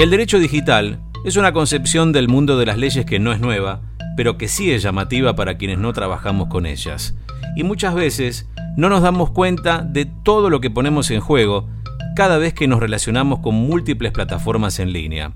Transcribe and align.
El 0.00 0.08
derecho 0.08 0.38
digital 0.38 0.98
es 1.26 1.36
una 1.36 1.52
concepción 1.52 2.10
del 2.10 2.26
mundo 2.26 2.56
de 2.56 2.64
las 2.64 2.78
leyes 2.78 3.04
que 3.04 3.18
no 3.18 3.34
es 3.34 3.40
nueva, 3.40 3.82
pero 4.16 4.38
que 4.38 4.48
sí 4.48 4.72
es 4.72 4.82
llamativa 4.82 5.36
para 5.36 5.58
quienes 5.58 5.76
no 5.76 5.92
trabajamos 5.92 6.48
con 6.48 6.64
ellas. 6.64 7.14
Y 7.54 7.64
muchas 7.64 7.94
veces 7.94 8.48
no 8.78 8.88
nos 8.88 9.02
damos 9.02 9.30
cuenta 9.30 9.82
de 9.82 10.06
todo 10.06 10.48
lo 10.48 10.62
que 10.62 10.70
ponemos 10.70 11.10
en 11.10 11.20
juego 11.20 11.68
cada 12.16 12.38
vez 12.38 12.54
que 12.54 12.66
nos 12.66 12.80
relacionamos 12.80 13.40
con 13.40 13.54
múltiples 13.54 14.10
plataformas 14.12 14.78
en 14.78 14.94
línea. 14.94 15.34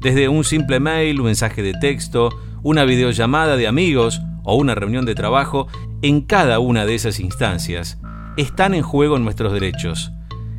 Desde 0.00 0.28
un 0.28 0.42
simple 0.42 0.80
mail, 0.80 1.20
un 1.20 1.26
mensaje 1.26 1.62
de 1.62 1.74
texto, 1.74 2.30
una 2.64 2.82
videollamada 2.82 3.56
de 3.56 3.68
amigos 3.68 4.20
o 4.42 4.56
una 4.56 4.74
reunión 4.74 5.06
de 5.06 5.14
trabajo, 5.14 5.68
en 6.02 6.22
cada 6.22 6.58
una 6.58 6.86
de 6.86 6.96
esas 6.96 7.20
instancias 7.20 8.00
están 8.36 8.74
en 8.74 8.82
juego 8.82 9.20
nuestros 9.20 9.52
derechos. 9.52 10.10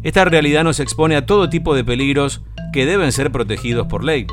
Esta 0.03 0.23
realidad 0.23 0.63
nos 0.63 0.79
expone 0.79 1.17
a 1.17 1.25
todo 1.25 1.49
tipo 1.49 1.75
de 1.75 1.83
peligros 1.83 2.41
que 2.73 2.85
deben 2.85 3.13
ser 3.13 3.31
protegidos 3.31 3.87
por 3.87 4.03
ley. 4.03 4.27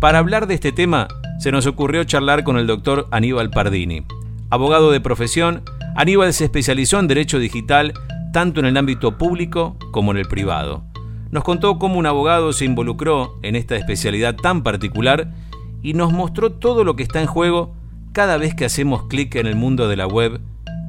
Para 0.00 0.18
hablar 0.18 0.48
de 0.48 0.54
este 0.54 0.72
tema, 0.72 1.06
se 1.38 1.52
nos 1.52 1.66
ocurrió 1.66 2.02
charlar 2.04 2.42
con 2.42 2.58
el 2.58 2.66
doctor 2.66 3.06
Aníbal 3.12 3.50
Pardini. 3.50 4.04
Abogado 4.50 4.90
de 4.90 5.00
profesión, 5.00 5.62
Aníbal 5.94 6.32
se 6.32 6.44
especializó 6.44 6.98
en 6.98 7.06
derecho 7.06 7.38
digital 7.38 7.92
tanto 8.32 8.60
en 8.60 8.66
el 8.66 8.76
ámbito 8.76 9.18
público 9.18 9.76
como 9.92 10.10
en 10.10 10.18
el 10.18 10.26
privado. 10.26 10.82
Nos 11.30 11.44
contó 11.44 11.78
cómo 11.78 11.98
un 11.98 12.06
abogado 12.06 12.52
se 12.52 12.64
involucró 12.64 13.38
en 13.42 13.54
esta 13.54 13.76
especialidad 13.76 14.36
tan 14.36 14.62
particular 14.62 15.32
y 15.82 15.92
nos 15.92 16.12
mostró 16.12 16.52
todo 16.52 16.84
lo 16.84 16.96
que 16.96 17.02
está 17.02 17.20
en 17.20 17.26
juego 17.26 17.74
cada 18.12 18.38
vez 18.38 18.54
que 18.54 18.64
hacemos 18.64 19.04
clic 19.04 19.34
en 19.34 19.46
el 19.46 19.54
mundo 19.56 19.88
de 19.88 19.96
la 19.96 20.06
web 20.06 20.40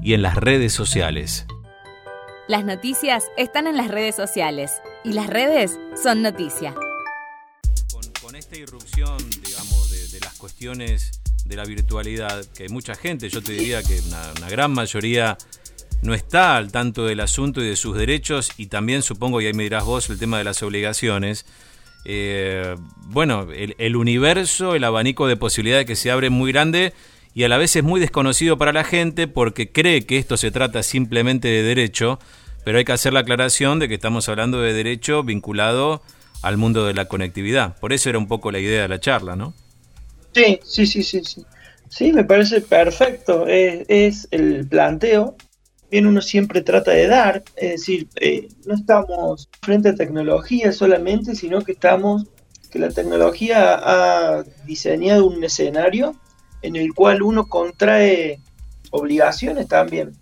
y 0.02 0.14
en 0.14 0.22
las 0.22 0.36
redes 0.36 0.72
sociales. 0.74 1.46
Las 2.50 2.66
noticias 2.66 3.24
están 3.38 3.68
en 3.68 3.78
las 3.78 3.88
redes 3.88 4.16
sociales 4.16 4.82
y 5.06 5.14
las 5.14 5.28
redes 5.28 5.80
son 5.96 6.22
noticia 6.22 6.76
esta 8.40 8.58
irrupción, 8.58 9.18
digamos, 9.44 10.12
de, 10.12 10.20
las 10.22 10.34
cuestiones 10.36 11.22
de 11.46 11.56
la 11.58 11.66
virtualidad, 11.66 12.46
que 12.56 12.64
hay 12.64 12.70
mucha 12.70 12.96
gente, 12.96 13.30
yo 13.30 13.44
te 13.44 13.52
diría 13.52 13.84
que 13.84 14.00
una, 14.08 14.50
gran 14.50 14.72
mayoría 14.72 15.38
no 16.02 16.14
está 16.14 16.56
al 16.56 16.72
tanto 16.72 17.06
del 17.06 17.20
asunto 17.20 17.62
y 17.62 17.68
de 17.68 17.76
sus 17.76 17.98
derechos, 17.98 18.52
y 18.58 18.68
también 18.68 19.02
supongo, 19.02 19.42
y 19.42 19.48
ahí 19.48 19.54
me 19.54 19.64
dirás 19.64 19.84
vos, 19.84 20.10
el 20.10 20.18
tema 20.18 20.38
de 20.38 20.46
las 20.46 20.64
obligaciones. 20.64 21.46
Eh, 22.06 22.76
bueno, 23.08 23.50
el, 23.52 23.96
universo, 23.98 24.74
el 24.74 24.86
abanico 24.86 25.28
de 25.28 25.36
posibilidades 25.36 25.86
que 25.86 25.98
se 25.98 26.10
abre 26.10 26.30
muy 26.30 26.54
grande 26.54 26.94
y 27.34 27.44
a 27.44 27.50
la 27.50 27.58
vez 27.58 27.76
es 27.76 27.84
muy 27.84 28.00
desconocido 28.00 28.58
para 28.58 28.72
la 28.72 28.86
gente 28.86 29.28
porque 29.28 29.72
cree 29.72 30.06
que 30.06 30.18
esto 30.18 30.38
se 30.38 30.50
trata 30.50 30.82
simplemente 30.82 31.50
de 31.50 31.62
derecho, 31.62 32.20
pero 32.64 32.78
hay 32.78 32.86
que 32.86 32.92
hacer 32.92 33.14
la 33.14 33.22
aclaración 33.22 33.80
de 33.80 33.88
que 33.88 33.96
estamos 33.96 34.30
hablando 34.30 34.62
de 34.62 34.74
derecho 34.74 35.24
vinculado 35.24 36.02
al 36.42 36.58
mundo 36.58 36.86
de 36.86 36.94
la 36.94 37.06
conectividad. 37.06 37.78
Por 37.80 37.94
eso 37.94 38.10
era 38.10 38.18
un 38.18 38.28
poco 38.28 38.52
la 38.52 38.60
idea 38.60 38.82
de 38.82 38.88
la 38.88 39.00
charla, 39.00 39.36
¿no? 39.36 39.54
Sí, 40.34 40.60
sí, 40.64 40.86
sí, 40.86 41.04
sí, 41.04 41.22
sí. 41.24 41.46
Sí, 41.90 42.14
me 42.14 42.24
parece 42.24 42.62
perfecto. 42.62 43.46
Es, 43.48 44.28
el 44.32 44.68
planteo. 44.68 45.36
Bien, 45.92 46.06
uno 46.06 46.22
siempre 46.22 46.62
trata 46.62 46.92
de 46.92 47.08
dar, 47.08 47.44
es 47.56 47.72
decir, 47.72 48.08
eh, 48.22 48.48
no 48.68 48.76
estamos 48.76 49.50
frente 49.64 49.90
a 49.90 49.96
tecnología 49.96 50.72
solamente, 50.72 51.34
sino 51.34 51.62
que 51.64 51.72
estamos, 51.72 52.28
que 52.70 52.78
la 52.78 52.92
tecnología 52.92 53.74
ha 53.74 54.44
diseñado 54.68 55.26
un 55.26 55.44
escenario 55.44 56.16
en 56.62 56.76
el 56.76 56.94
cual 56.94 57.24
uno 57.24 57.48
contrae 57.48 58.40
obligaciones 58.92 59.68
también. 59.68 60.14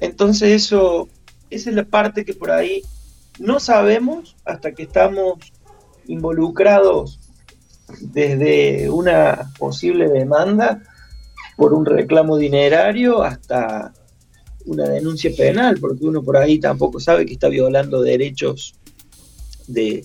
Entonces 0.00 0.50
eso, 0.50 1.08
esa 1.54 1.70
es 1.70 1.76
la 1.76 1.84
parte 1.84 2.24
que 2.24 2.34
por 2.34 2.50
ahí 2.50 2.82
no 3.38 3.60
sabemos 3.60 4.36
hasta 4.44 4.72
que 4.72 4.84
estamos 4.84 5.38
involucrados 6.06 7.20
desde 8.00 8.88
una 8.90 9.52
posible 9.58 10.08
demanda 10.08 10.82
por 11.56 11.74
un 11.74 11.84
reclamo 11.84 12.36
dinerario 12.36 13.22
hasta 13.22 13.92
una 14.64 14.88
denuncia 14.88 15.30
penal, 15.36 15.78
porque 15.80 16.04
uno 16.04 16.22
por 16.22 16.36
ahí 16.36 16.58
tampoco 16.58 17.00
sabe 17.00 17.26
que 17.26 17.34
está 17.34 17.48
violando 17.48 18.00
derechos 18.00 18.74
de, 19.66 20.04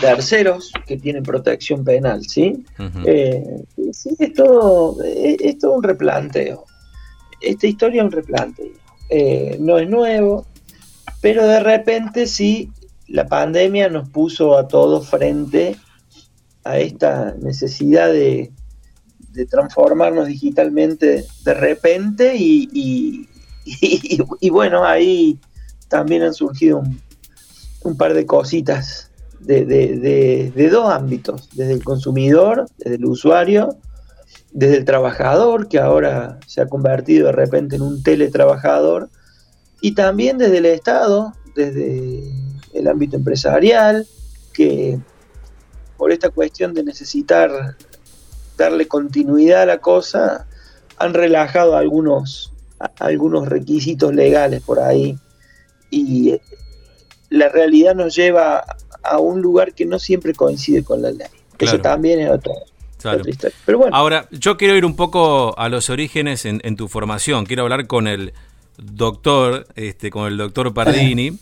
terceros 0.00 0.72
que 0.86 0.96
tienen 0.96 1.22
protección 1.22 1.84
penal, 1.84 2.22
¿sí? 2.22 2.64
Eh, 3.04 3.64
sí, 3.92 4.10
es 4.18 4.32
todo, 4.34 5.02
es, 5.02 5.58
todo, 5.58 5.72
un 5.74 5.82
replanteo. 5.82 6.64
Esta 7.40 7.66
historia 7.66 8.02
es 8.02 8.06
un 8.06 8.12
replanteo. 8.12 8.72
Eh, 9.08 9.56
no 9.58 9.78
es 9.78 9.88
nuevo, 9.88 10.46
pero 11.20 11.46
de 11.46 11.60
repente 11.60 12.26
sí 12.26 12.70
la 13.10 13.26
pandemia 13.26 13.88
nos 13.88 14.08
puso 14.08 14.56
a 14.56 14.68
todos 14.68 15.08
frente 15.08 15.76
a 16.64 16.78
esta 16.78 17.34
necesidad 17.40 18.12
de, 18.12 18.52
transformarnos 19.48 20.26
digitalmente 20.26 21.24
de 21.44 21.54
repente 21.54 22.34
y, 22.38 23.26
y, 23.64 24.50
bueno, 24.50 24.84
ahí 24.84 25.38
también 25.88 26.22
han 26.22 26.34
surgido 26.34 26.82
un, 27.82 27.96
par 27.96 28.14
de 28.14 28.26
cositas 28.26 29.10
de, 29.40 29.64
de, 29.64 30.68
dos 30.70 30.90
ámbitos, 30.90 31.48
desde 31.54 31.74
el 31.74 31.84
consumidor, 31.84 32.66
desde 32.78 32.96
el 32.96 33.04
usuario, 33.06 33.76
desde 34.52 34.78
el 34.78 34.84
trabajador, 34.84 35.68
que 35.68 35.78
ahora 35.78 36.38
se 36.46 36.60
ha 36.60 36.66
convertido 36.66 37.26
de 37.26 37.32
repente 37.32 37.76
en 37.76 37.82
un 37.82 38.02
teletrabajador, 38.02 39.08
y 39.80 39.92
también 39.92 40.38
desde 40.38 40.58
el 40.58 40.66
Estado, 40.66 41.32
desde 41.54 42.22
el 42.72 42.88
ámbito 42.88 43.16
empresarial, 43.16 44.06
que 44.52 44.98
por 45.96 46.12
esta 46.12 46.30
cuestión 46.30 46.74
de 46.74 46.84
necesitar 46.84 47.76
darle 48.56 48.86
continuidad 48.88 49.62
a 49.62 49.66
la 49.66 49.78
cosa, 49.78 50.46
han 50.98 51.14
relajado 51.14 51.76
algunos, 51.76 52.52
algunos 52.98 53.48
requisitos 53.48 54.14
legales 54.14 54.62
por 54.62 54.80
ahí 54.80 55.18
y 55.90 56.38
la 57.30 57.48
realidad 57.48 57.94
nos 57.94 58.14
lleva 58.14 58.64
a 59.02 59.18
un 59.18 59.40
lugar 59.40 59.72
que 59.72 59.86
no 59.86 59.98
siempre 59.98 60.34
coincide 60.34 60.84
con 60.84 61.00
la 61.02 61.10
ley. 61.10 61.28
Eso 61.58 61.78
también 61.78 62.20
es 62.20 62.30
otra, 62.30 62.52
historia. 63.26 63.56
Pero 63.66 63.78
bueno. 63.78 63.96
Ahora, 63.96 64.26
yo 64.30 64.56
quiero 64.56 64.76
ir 64.76 64.84
un 64.84 64.96
poco 64.96 65.54
a 65.58 65.68
los 65.68 65.90
orígenes 65.90 66.44
en, 66.44 66.60
en 66.64 66.76
tu 66.76 66.88
formación. 66.88 67.44
Quiero 67.44 67.62
hablar 67.62 67.86
con 67.86 68.06
el 68.06 68.32
doctor, 68.82 69.66
este, 69.76 70.10
con 70.10 70.26
el 70.26 70.36
doctor 70.36 70.72
Pardini. 70.74 71.38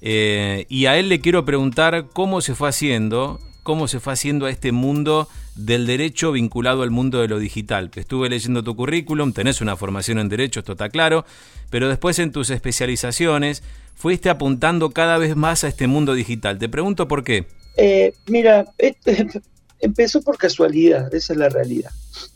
Eh, 0.00 0.66
y 0.68 0.86
a 0.86 0.96
él 0.98 1.08
le 1.08 1.20
quiero 1.20 1.44
preguntar 1.44 2.08
cómo 2.12 2.40
se 2.40 2.54
fue 2.54 2.68
haciendo, 2.68 3.40
cómo 3.62 3.88
se 3.88 4.00
fue 4.00 4.12
haciendo 4.12 4.46
a 4.46 4.50
este 4.50 4.72
mundo 4.72 5.28
del 5.56 5.86
derecho 5.86 6.32
vinculado 6.32 6.82
al 6.82 6.90
mundo 6.90 7.20
de 7.20 7.28
lo 7.28 7.38
digital. 7.38 7.90
Estuve 7.94 8.28
leyendo 8.28 8.62
tu 8.62 8.76
currículum, 8.76 9.32
tenés 9.32 9.60
una 9.60 9.76
formación 9.76 10.18
en 10.18 10.28
derecho, 10.28 10.60
esto 10.60 10.72
está 10.72 10.90
claro, 10.90 11.24
pero 11.70 11.88
después 11.88 12.18
en 12.18 12.30
tus 12.30 12.50
especializaciones 12.50 13.62
fuiste 13.94 14.28
apuntando 14.28 14.90
cada 14.90 15.18
vez 15.18 15.34
más 15.34 15.64
a 15.64 15.68
este 15.68 15.86
mundo 15.86 16.14
digital. 16.14 16.58
Te 16.58 16.68
pregunto 16.68 17.08
por 17.08 17.24
qué. 17.24 17.46
Eh, 17.76 18.14
mira, 18.26 18.66
este, 18.78 19.26
empezó 19.80 20.20
por 20.20 20.36
casualidad, 20.36 21.12
esa 21.14 21.32
es 21.32 21.38
la 21.38 21.48
realidad. 21.48 21.90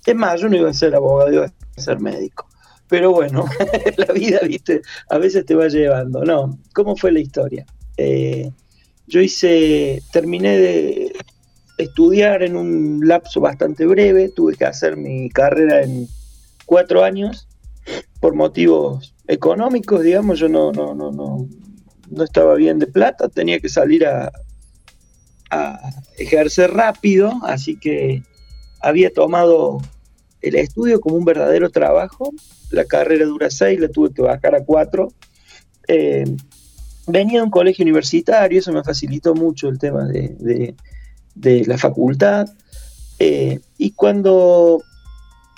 Es 0.05 0.15
más, 0.15 0.41
yo 0.41 0.49
no 0.49 0.57
iba 0.57 0.71
a 0.71 0.75
ser 0.75 0.95
abogado, 0.95 1.33
iba 1.33 1.45
a 1.45 1.81
ser 1.81 2.01
médico. 2.01 2.49
Pero 2.91 3.13
bueno, 3.13 3.45
la 3.97 4.13
vida, 4.13 4.41
viste, 4.43 4.83
a 5.09 5.17
veces 5.17 5.47
te 5.47 5.55
va 5.55 5.69
llevando. 5.69 6.25
No, 6.25 6.59
¿cómo 6.75 6.97
fue 6.97 7.13
la 7.13 7.21
historia? 7.21 7.65
Eh, 7.97 8.51
yo 9.07 9.21
hice, 9.21 10.03
terminé 10.13 10.59
de 10.59 11.13
estudiar 11.79 12.43
en 12.43 12.57
un 12.57 13.01
lapso 13.07 13.41
bastante 13.41 13.87
breve, 13.87 14.29
tuve 14.29 14.57
que 14.57 14.65
hacer 14.65 14.97
mi 14.97 15.31
carrera 15.31 15.83
en 15.83 16.09
cuatro 16.67 17.05
años 17.05 17.49
por 18.21 18.35
motivos 18.35 19.15
económicos, 19.29 20.03
digamos, 20.03 20.39
yo 20.39 20.49
no, 20.49 20.73
no, 20.73 20.95
no, 20.95 21.11
no, 21.11 21.49
no 22.11 22.25
estaba 22.25 22.55
bien 22.57 22.79
de 22.79 22.87
plata, 22.87 23.29
tenía 23.29 23.61
que 23.61 23.69
salir 23.69 24.05
a, 24.05 24.33
a 25.51 25.79
ejercer 26.19 26.73
rápido, 26.73 27.33
así 27.45 27.79
que 27.79 28.23
había 28.81 29.13
tomado 29.13 29.81
el 30.43 30.57
estudio 30.57 31.01
como 31.01 31.17
un 31.17 31.25
verdadero 31.25 31.71
trabajo 31.71 32.33
la 32.71 32.85
carrera 32.85 33.25
dura 33.25 33.51
seis, 33.51 33.81
la 33.81 33.89
tuve 33.89 34.13
que 34.13 34.23
bajar 34.23 34.55
a 34.55 34.65
cuatro. 34.65 35.13
Eh, 35.89 36.25
venía 37.07 37.41
de 37.41 37.45
un 37.45 37.51
colegio 37.51 37.83
universitario, 37.83 38.59
eso 38.59 38.73
me 38.73 38.85
facilitó 38.85 39.35
mucho 39.35 39.69
el 39.69 39.79
tema 39.79 40.07
de, 40.07 40.75
la 41.67 41.79
facultad. 41.79 42.49
Eh, 43.19 43.61
y 43.77 43.91
cuando 43.91 44.83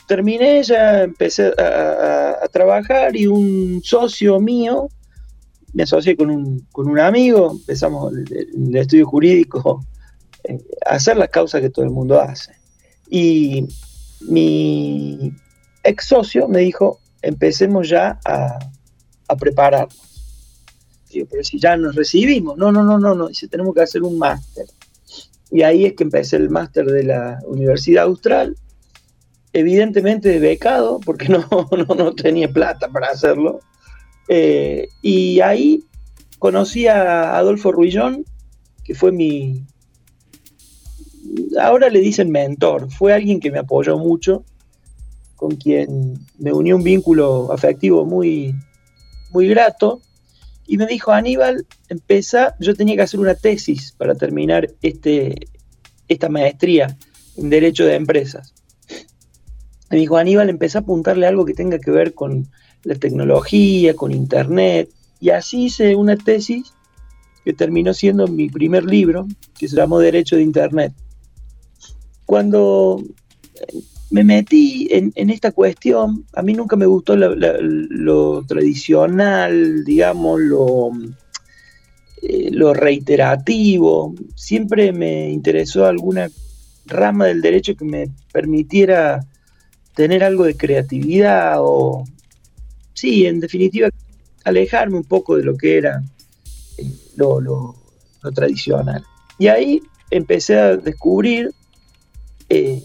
terminé 0.09 0.63
ya 0.63 1.03
empecé 1.03 1.53
a, 1.59 2.49
trabajar 2.51 3.17
y 3.17 3.27
un 3.27 3.81
socio 3.83 4.39
mío, 4.41 4.89
me 5.73 5.85
asocié 5.85 6.17
con 6.17 6.31
un, 6.31 6.99
amigo, 6.99 7.53
empezamos 7.53 8.13
el, 8.13 8.77
estudio 8.77 9.07
jurídico 9.07 9.83
eh, 10.45 10.59
hacer 10.85 11.17
las 11.17 11.29
causas 11.29 11.61
que 11.61 11.71
todo 11.71 11.85
el 11.85 11.91
mundo 11.91 12.21
hace. 12.21 12.53
Y 13.09 13.67
mi 14.29 15.33
ex 15.83 16.07
socio 16.07 16.49
me 16.49 16.61
dijo, 16.61 17.01
empecemos 17.23 17.89
ya 17.89 18.19
a, 18.25 18.59
prepararnos. 19.39 19.99
Digo, 21.11 21.27
pero 21.31 21.43
si 21.43 21.59
ya 21.59 21.77
nos 21.77 21.95
recibimos, 21.95 22.59
no, 22.59 22.71
no, 22.71 22.83
no, 22.83 22.99
no, 22.99 23.15
no, 23.15 23.29
dice, 23.29 23.49
tenemos 23.49 23.75
que 23.75 23.83
hacer 23.83 24.03
un 24.03 24.19
máster. 24.19 24.67
Y 25.51 25.63
ahí 25.63 25.87
es 25.87 25.95
que 25.95 26.05
empecé 26.05 26.37
el 26.37 26.51
máster 26.51 26.87
de 26.87 27.05
la 27.05 27.39
Universidad 27.47 28.05
Austral, 28.05 28.57
evidentemente 29.53 30.39
becado, 30.39 31.01
porque 31.01 31.29
no, 31.31 31.47
no, 31.97 32.15
tenía 32.15 32.53
plata 32.53 32.89
para 32.89 33.09
hacerlo. 33.09 33.61
Eh, 34.29 34.89
y 35.01 35.41
ahí 35.41 35.85
conocí 36.39 36.87
a 36.87 37.37
Adolfo 37.37 37.73
Ruillón, 37.73 38.25
que 38.85 38.95
fue 38.95 39.13
mi, 39.13 39.65
ahora 41.61 41.89
le 41.89 42.01
dicen 42.01 42.31
mentor, 42.31 42.91
fue 42.91 43.13
alguien 43.13 43.41
que 43.41 43.51
me 43.51 43.59
apoyó 43.59 43.99
mucho, 43.99 44.45
con 45.37 45.57
quien 45.57 46.19
me 46.39 46.53
unió 46.53 46.77
un 46.77 46.85
vínculo 46.85 47.53
afectivo 47.53 48.05
muy, 48.05 48.55
muy 49.33 49.49
grato, 49.49 50.01
y 50.67 50.77
me 50.77 50.87
dijo, 50.87 51.13
Aníbal, 51.13 51.67
empieza, 51.89 52.55
yo 52.61 52.75
tenía 52.75 52.97
que 52.97 53.03
hacer 53.03 53.21
una 53.21 53.35
tesis 53.35 53.93
para 53.99 54.15
terminar 54.15 54.71
este, 54.83 55.35
esta 56.09 56.29
maestría 56.29 56.97
en 57.37 57.51
Derecho 57.51 57.85
de 57.85 57.97
Empresas. 57.97 58.55
Me 59.91 59.99
dijo, 59.99 60.17
Aníbal, 60.17 60.49
empecé 60.49 60.79
a 60.79 60.83
apuntarle 60.83 61.27
algo 61.27 61.45
que 61.45 61.55
tenga 61.55 61.79
que 61.79 61.91
ver 61.91 62.15
con 62.15 62.49
la 62.85 62.95
tecnología, 62.95 63.95
con 63.95 64.13
Internet, 64.13 64.89
y 65.21 65.31
así 65.31 65.65
hice 65.65 65.95
una 65.95 66.17
tesis 66.17 66.73
que 67.45 67.53
terminó 67.53 67.93
siendo 67.93 68.27
mi 68.29 68.49
primer 68.49 68.85
libro, 68.85 69.27
que 69.59 69.69
se 69.69 69.77
llamó 69.77 69.99
Derecho 69.99 70.37
de 70.37 70.43
Internet. 70.43 70.93
Cuando 72.33 73.05
me 74.11 74.25
metí 74.25 74.89
en, 74.91 75.29
esta 75.29 75.53
cuestión, 75.53 76.25
a 76.33 76.41
mí 76.41 76.55
nunca 76.55 76.77
me 76.77 76.87
gustó 76.87 77.15
lo 77.15 78.43
tradicional, 78.47 79.85
digamos, 79.85 80.41
lo, 80.41 80.93
eh, 82.23 82.49
lo 82.51 82.73
reiterativo, 82.73 84.15
siempre 84.35 84.95
me 84.95 85.29
interesó 85.29 85.85
alguna 85.85 86.31
rama 86.87 87.27
del 87.27 87.43
derecho 87.43 87.77
que 87.77 87.85
me 87.85 88.09
permitiera 88.33 89.21
tener 89.95 90.25
algo 90.25 90.45
de 90.45 90.57
creatividad 90.57 91.57
o, 91.59 92.03
sí, 92.95 93.27
en 93.27 93.41
definitiva, 93.41 93.91
alejarme 94.45 94.97
un 94.97 95.05
poco 95.05 95.37
de 95.37 95.45
lo 95.45 95.55
que 95.55 95.77
era 95.77 96.03
eh, 96.79 96.91
lo, 97.15 97.77
tradicional. 98.35 99.05
Y 99.39 99.49
ahí 99.49 99.83
empecé 100.11 100.59
a 100.59 100.79
descubrir 100.79 101.53
eh, 102.49 102.83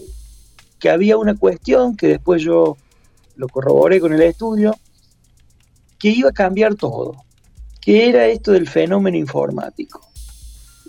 que 0.80 0.90
había 0.90 1.18
una 1.18 1.36
cuestión 1.36 1.96
que 1.96 2.08
después 2.08 2.42
yo 2.42 2.78
lo 3.36 3.48
corroboré 3.48 4.00
con 4.00 4.14
el 4.14 4.22
estudio, 4.22 4.76
que 6.00 6.10
iba 6.10 6.30
a 6.30 6.34
cambiar 6.34 6.76
todo, 6.76 7.16
que 7.82 8.10
era 8.10 8.28
esto 8.28 8.52
del 8.52 8.68
fenómeno 8.68 9.18
informático. 9.18 10.02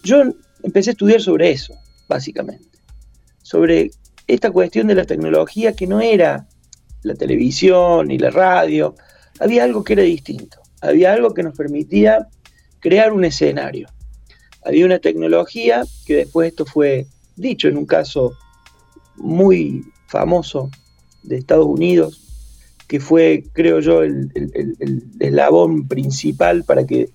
Yo 0.02 0.22
empecé 0.62 0.90
a 0.90 0.92
estudiar 0.92 1.20
sobre 1.20 1.50
eso, 1.50 1.74
básicamente, 2.08 2.78
sobre 3.42 3.90
esta 4.26 4.50
cuestión 4.50 4.86
de 4.86 4.94
la 4.94 5.04
tecnología 5.04 5.74
que 5.74 5.86
no 5.86 6.00
era 6.00 6.46
la 7.02 7.14
televisión 7.14 8.08
ni 8.08 8.18
la 8.18 8.30
radio, 8.30 8.94
había 9.40 9.64
algo 9.64 9.84
que 9.84 9.94
era 9.94 10.02
distinto, 10.02 10.60
había 10.80 11.12
algo 11.12 11.32
que 11.32 11.42
nos 11.42 11.56
permitía 11.56 12.28
crear 12.80 13.12
un 13.12 13.24
escenario. 13.24 13.88
Había 14.64 14.84
una 14.84 14.98
tecnología 14.98 15.84
que 16.04 16.16
después 16.16 16.48
esto 16.48 16.66
fue 16.66 17.06
dicho 17.36 17.68
en 17.68 17.78
un 17.78 17.86
caso 17.86 18.36
muy 19.18 19.84
famoso 20.06 20.70
de 21.22 21.36
Estados 21.36 21.66
Unidos, 21.66 22.22
que 22.86 23.00
fue, 23.00 23.44
creo 23.52 23.80
yo, 23.80 24.02
el, 24.02 24.30
eslabón 25.20 25.86
principal 25.86 26.64
para 26.64 26.86
que 26.86 27.10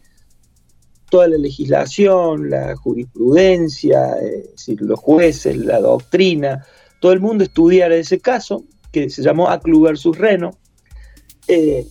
toda 1.09 1.27
la 1.27 1.37
legislación, 1.37 2.49
la 2.49 2.75
jurisprudencia, 2.75 4.15
los 4.79 4.99
jueces, 4.99 5.57
la 5.57 5.79
doctrina, 5.79 6.65
todo 6.99 7.11
el 7.11 7.19
mundo 7.19 7.43
estudiara 7.43 7.95
ese 7.95 8.19
caso, 8.19 8.63
que 8.91 9.09
se 9.09 9.23
llamó 9.23 9.49
Aclu 9.49 9.81
versus 9.81 10.17
Reno. 10.17 10.57
Eh, 11.47 11.85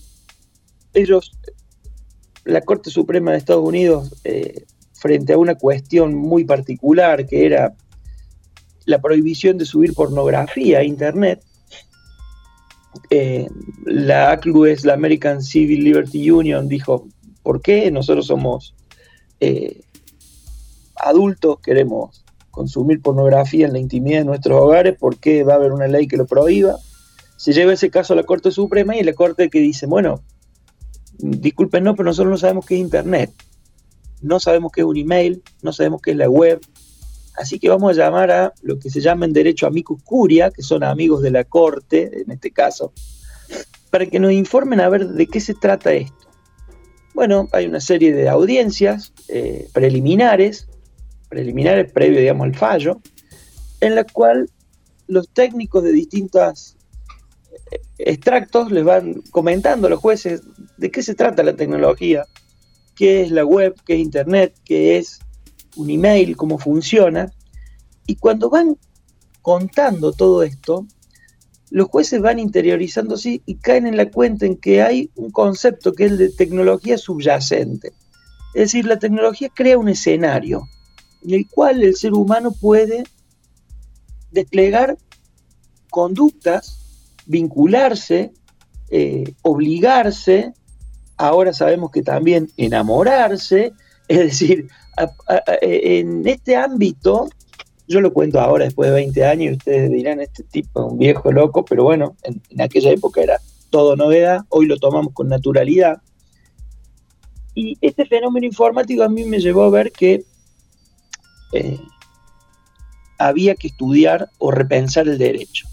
ellos, 0.94 1.32
la 2.44 2.62
Corte 2.62 2.90
Suprema 2.90 3.32
de 3.32 3.38
Estados 3.38 3.66
Unidos, 3.66 4.14
eh, 4.24 4.64
frente 4.94 5.32
a 5.32 5.38
una 5.38 5.56
cuestión 5.56 6.14
muy 6.14 6.44
particular 6.44 7.26
que 7.26 7.44
era 7.44 7.74
la 8.86 9.00
prohibición 9.00 9.58
de 9.58 9.64
subir 9.64 9.94
pornografía 9.94 10.80
a 10.80 10.84
Internet. 10.84 11.42
Eh, 13.10 13.48
la 13.84 14.32
ACLU 14.32 14.66
es 14.66 14.84
la 14.84 14.94
American 14.94 15.42
Civil 15.42 15.84
Liberty 15.84 16.30
Union, 16.30 16.68
dijo, 16.68 17.08
¿por 17.42 17.62
qué 17.62 17.90
nosotros 17.90 18.26
somos 18.26 18.74
eh, 19.40 19.80
adultos, 20.96 21.58
queremos 21.60 22.24
consumir 22.50 23.00
pornografía 23.00 23.66
en 23.66 23.72
la 23.72 23.78
intimidad 23.78 24.20
de 24.20 24.24
nuestros 24.26 24.60
hogares? 24.60 24.96
¿Por 24.98 25.18
qué 25.18 25.42
va 25.42 25.54
a 25.54 25.56
haber 25.56 25.72
una 25.72 25.88
ley 25.88 26.06
que 26.06 26.16
lo 26.16 26.26
prohíba? 26.26 26.76
Se 27.36 27.52
lleva 27.52 27.72
ese 27.72 27.90
caso 27.90 28.12
a 28.12 28.16
la 28.16 28.24
Corte 28.24 28.50
Suprema 28.50 28.96
y 28.96 29.02
la 29.02 29.14
Corte 29.14 29.50
que 29.50 29.58
dice, 29.58 29.86
bueno, 29.86 30.22
disculpen, 31.18 31.84
no, 31.84 31.94
pero 31.96 32.04
nosotros 32.04 32.30
no 32.30 32.38
sabemos 32.38 32.66
qué 32.66 32.74
es 32.74 32.80
Internet, 32.80 33.32
no 34.20 34.38
sabemos 34.38 34.70
qué 34.70 34.82
es 34.82 34.86
un 34.86 34.96
email, 34.96 35.42
no 35.62 35.72
sabemos 35.72 36.00
qué 36.02 36.12
es 36.12 36.16
la 36.16 36.30
web, 36.30 36.60
Así 37.36 37.58
que 37.58 37.68
vamos 37.68 37.92
a 37.92 38.02
llamar 38.04 38.30
a 38.30 38.52
lo 38.62 38.78
que 38.78 38.90
se 38.90 39.00
llama 39.00 39.24
en 39.24 39.32
derecho 39.32 39.66
amicus 39.66 40.02
curia, 40.02 40.50
que 40.50 40.62
son 40.62 40.84
amigos 40.84 41.22
de 41.22 41.30
la 41.30 41.44
corte, 41.44 42.22
en 42.22 42.30
este 42.30 42.50
caso, 42.50 42.92
para 43.90 44.06
que 44.06 44.20
nos 44.20 44.32
informen 44.32 44.80
a 44.80 44.88
ver 44.88 45.08
de 45.08 45.26
qué 45.26 45.40
se 45.40 45.54
trata 45.54 45.92
esto. 45.92 46.28
Bueno, 47.14 47.48
hay 47.52 47.66
una 47.66 47.80
serie 47.80 48.12
de 48.12 48.28
audiencias 48.28 49.12
eh, 49.28 49.68
preliminares, 49.72 50.68
preliminares 51.28 51.92
previo, 51.92 52.20
digamos, 52.20 52.46
al 52.46 52.54
fallo, 52.54 53.00
en 53.80 53.94
la 53.94 54.04
cual 54.04 54.48
los 55.06 55.28
técnicos 55.28 55.84
de 55.84 55.92
distintos 55.92 56.76
eh, 57.70 57.80
extractos 57.98 58.70
les 58.72 58.84
van 58.84 59.22
comentando 59.30 59.86
a 59.86 59.90
los 59.90 60.00
jueces 60.00 60.42
de 60.76 60.90
qué 60.90 61.02
se 61.02 61.14
trata 61.14 61.42
la 61.42 61.56
tecnología, 61.56 62.26
qué 62.94 63.22
es 63.22 63.30
la 63.30 63.44
web, 63.44 63.74
qué 63.86 63.94
es 63.94 64.00
Internet, 64.00 64.54
qué 64.64 64.98
es 64.98 65.20
un 65.76 65.90
email, 65.90 66.36
cómo 66.36 66.58
funciona. 66.58 67.32
Y 68.06 68.16
cuando 68.16 68.50
van 68.50 68.76
contando 69.40 70.12
todo 70.12 70.42
esto, 70.42 70.86
los 71.70 71.88
jueces 71.88 72.20
van 72.20 72.38
interiorizándose 72.38 73.40
y 73.44 73.54
caen 73.56 73.86
en 73.86 73.96
la 73.96 74.10
cuenta 74.10 74.46
en 74.46 74.56
que 74.56 74.82
hay 74.82 75.10
un 75.14 75.30
concepto 75.30 75.92
que 75.92 76.04
es 76.04 76.12
el 76.12 76.18
de 76.18 76.28
tecnología 76.28 76.98
subyacente. 76.98 77.92
Es 78.54 78.72
decir, 78.72 78.84
la 78.84 78.98
tecnología 78.98 79.48
crea 79.54 79.78
un 79.78 79.88
escenario 79.88 80.68
en 81.24 81.34
el 81.34 81.48
cual 81.48 81.82
el 81.82 81.96
ser 81.96 82.12
humano 82.12 82.52
puede 82.52 83.04
desplegar 84.30 84.98
conductas, 85.90 86.78
vincularse, 87.26 88.32
eh, 88.90 89.34
obligarse, 89.42 90.52
ahora 91.16 91.52
sabemos 91.52 91.90
que 91.90 92.02
también 92.02 92.50
enamorarse, 92.56 93.72
es 94.08 94.18
decir, 94.18 94.68
en 95.60 96.26
este 96.26 96.56
ámbito, 96.56 97.28
yo 97.88 98.00
lo 98.00 98.12
cuento 98.12 98.40
ahora 98.40 98.64
después 98.64 98.90
de 98.90 98.94
20 98.94 99.24
años 99.24 99.52
y 99.52 99.56
ustedes 99.56 99.90
dirán, 99.90 100.20
este 100.20 100.44
tipo 100.44 100.86
es 100.86 100.92
un 100.92 100.98
viejo 100.98 101.30
loco, 101.32 101.64
pero 101.64 101.84
bueno, 101.84 102.16
en, 102.22 102.60
aquella 102.60 102.90
época 102.90 103.22
era 103.22 103.40
todo 103.70 103.96
novedad, 103.96 104.40
hoy 104.48 104.66
lo 104.66 104.76
tomamos 104.78 105.12
con 105.12 105.28
naturalidad. 105.28 105.98
Y 107.54 107.76
este 107.80 108.06
fenómeno 108.06 108.46
informático 108.46 109.02
a 109.02 109.08
mí 109.08 109.24
me 109.24 109.40
llevó 109.40 109.64
a 109.64 109.70
ver 109.70 109.92
que 109.92 110.24
eh, 111.52 111.78
había 113.18 113.54
que 113.54 113.68
estudiar 113.68 114.30
o 114.38 114.50
repensar 114.50 115.08
el 115.08 115.18
derecho. 115.18 115.66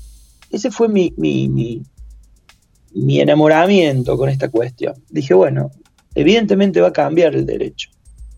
Ese 0.52 0.72
fue 0.72 0.90
mi, 0.90 1.14
mi, 1.18 1.84
enamoramiento 3.20 4.18
con 4.18 4.30
esta 4.30 4.50
cuestión. 4.50 4.96
Dije, 5.10 5.34
bueno, 5.34 5.72
evidentemente 6.16 6.82
va 6.82 6.90
a 6.90 6.94
cambiar 6.94 7.36
el 7.36 7.46
derecho. 7.46 7.90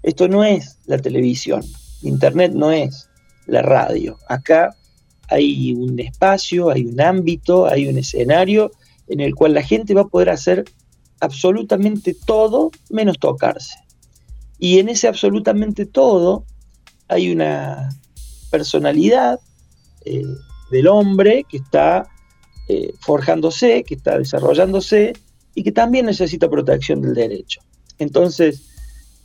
Esto 0.04 0.28
no 0.28 0.44
es 0.44 0.78
la 0.86 0.98
televisión, 0.98 1.64
Internet 2.02 2.54
no 2.54 2.72
es 2.72 3.10
la 3.46 3.62
radio. 3.62 4.18
Acá 4.28 4.76
hay 5.28 5.74
un 5.74 6.00
espacio, 6.00 6.70
hay 6.70 6.86
un 6.86 7.00
ámbito, 7.00 7.66
hay 7.68 7.88
un 7.88 7.98
escenario 7.98 8.72
en 9.08 9.20
el 9.20 9.36
cual 9.36 9.54
la 9.54 9.64
gente 9.64 9.94
va 9.94 10.02
a 10.02 10.08
poder 10.08 10.30
hacer 10.30 10.66
absolutamente 11.20 12.16
todo 12.26 12.72
menos 12.90 13.20
tocarse. 13.20 13.76
Y 14.58 14.80
en 14.80 14.90
ese 14.90 15.08
absolutamente 15.08 15.86
todo 15.86 16.46
hay 17.08 17.32
una 17.32 17.90
personalidad 18.50 19.40
eh, 20.06 20.24
del 20.72 20.88
hombre 20.88 21.46
que 21.48 21.58
está 21.58 22.08
eh, 22.68 22.94
forjándose, 23.00 23.84
que 23.84 23.96
está 23.96 24.18
desarrollándose 24.18 25.14
y 25.56 25.64
que 25.64 25.72
también 25.72 26.06
necesita 26.06 26.50
protección 26.50 27.02
del 27.02 27.14
derecho. 27.14 27.62
Entonces, 27.98 28.71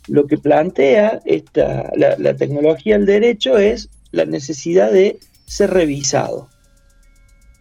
lo 0.07 0.25
que 0.25 0.37
plantea 0.37 1.21
esta, 1.25 1.91
la, 1.95 2.35
tecnología 2.35 2.97
del 2.97 3.05
derecho 3.05 3.57
es 3.57 3.89
la 4.11 4.25
necesidad 4.25 4.91
de 4.91 5.19
ser 5.45 5.71
revisado. 5.71 6.49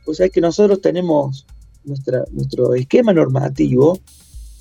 O 0.07 0.15
sea 0.15 0.29
que 0.29 0.41
nosotros 0.41 0.81
tenemos, 0.81 1.47
nuestro 1.85 2.75
esquema 2.75 3.13
normativo 3.13 3.99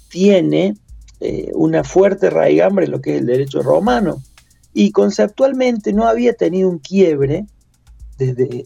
tiene 0.09 0.75
eh, 1.19 1.51
una 1.53 1.83
fuerte 1.83 2.29
raigambre 2.29 2.85
en 2.85 2.91
lo 2.91 3.01
que 3.01 3.15
es 3.15 3.21
el 3.21 3.27
derecho 3.27 3.61
romano. 3.61 4.21
Y 4.73 4.91
conceptualmente 4.91 5.93
no 5.93 6.07
había 6.07 6.33
tenido 6.33 6.69
un 6.69 6.79
quiebre 6.79 7.45
desde 8.17 8.65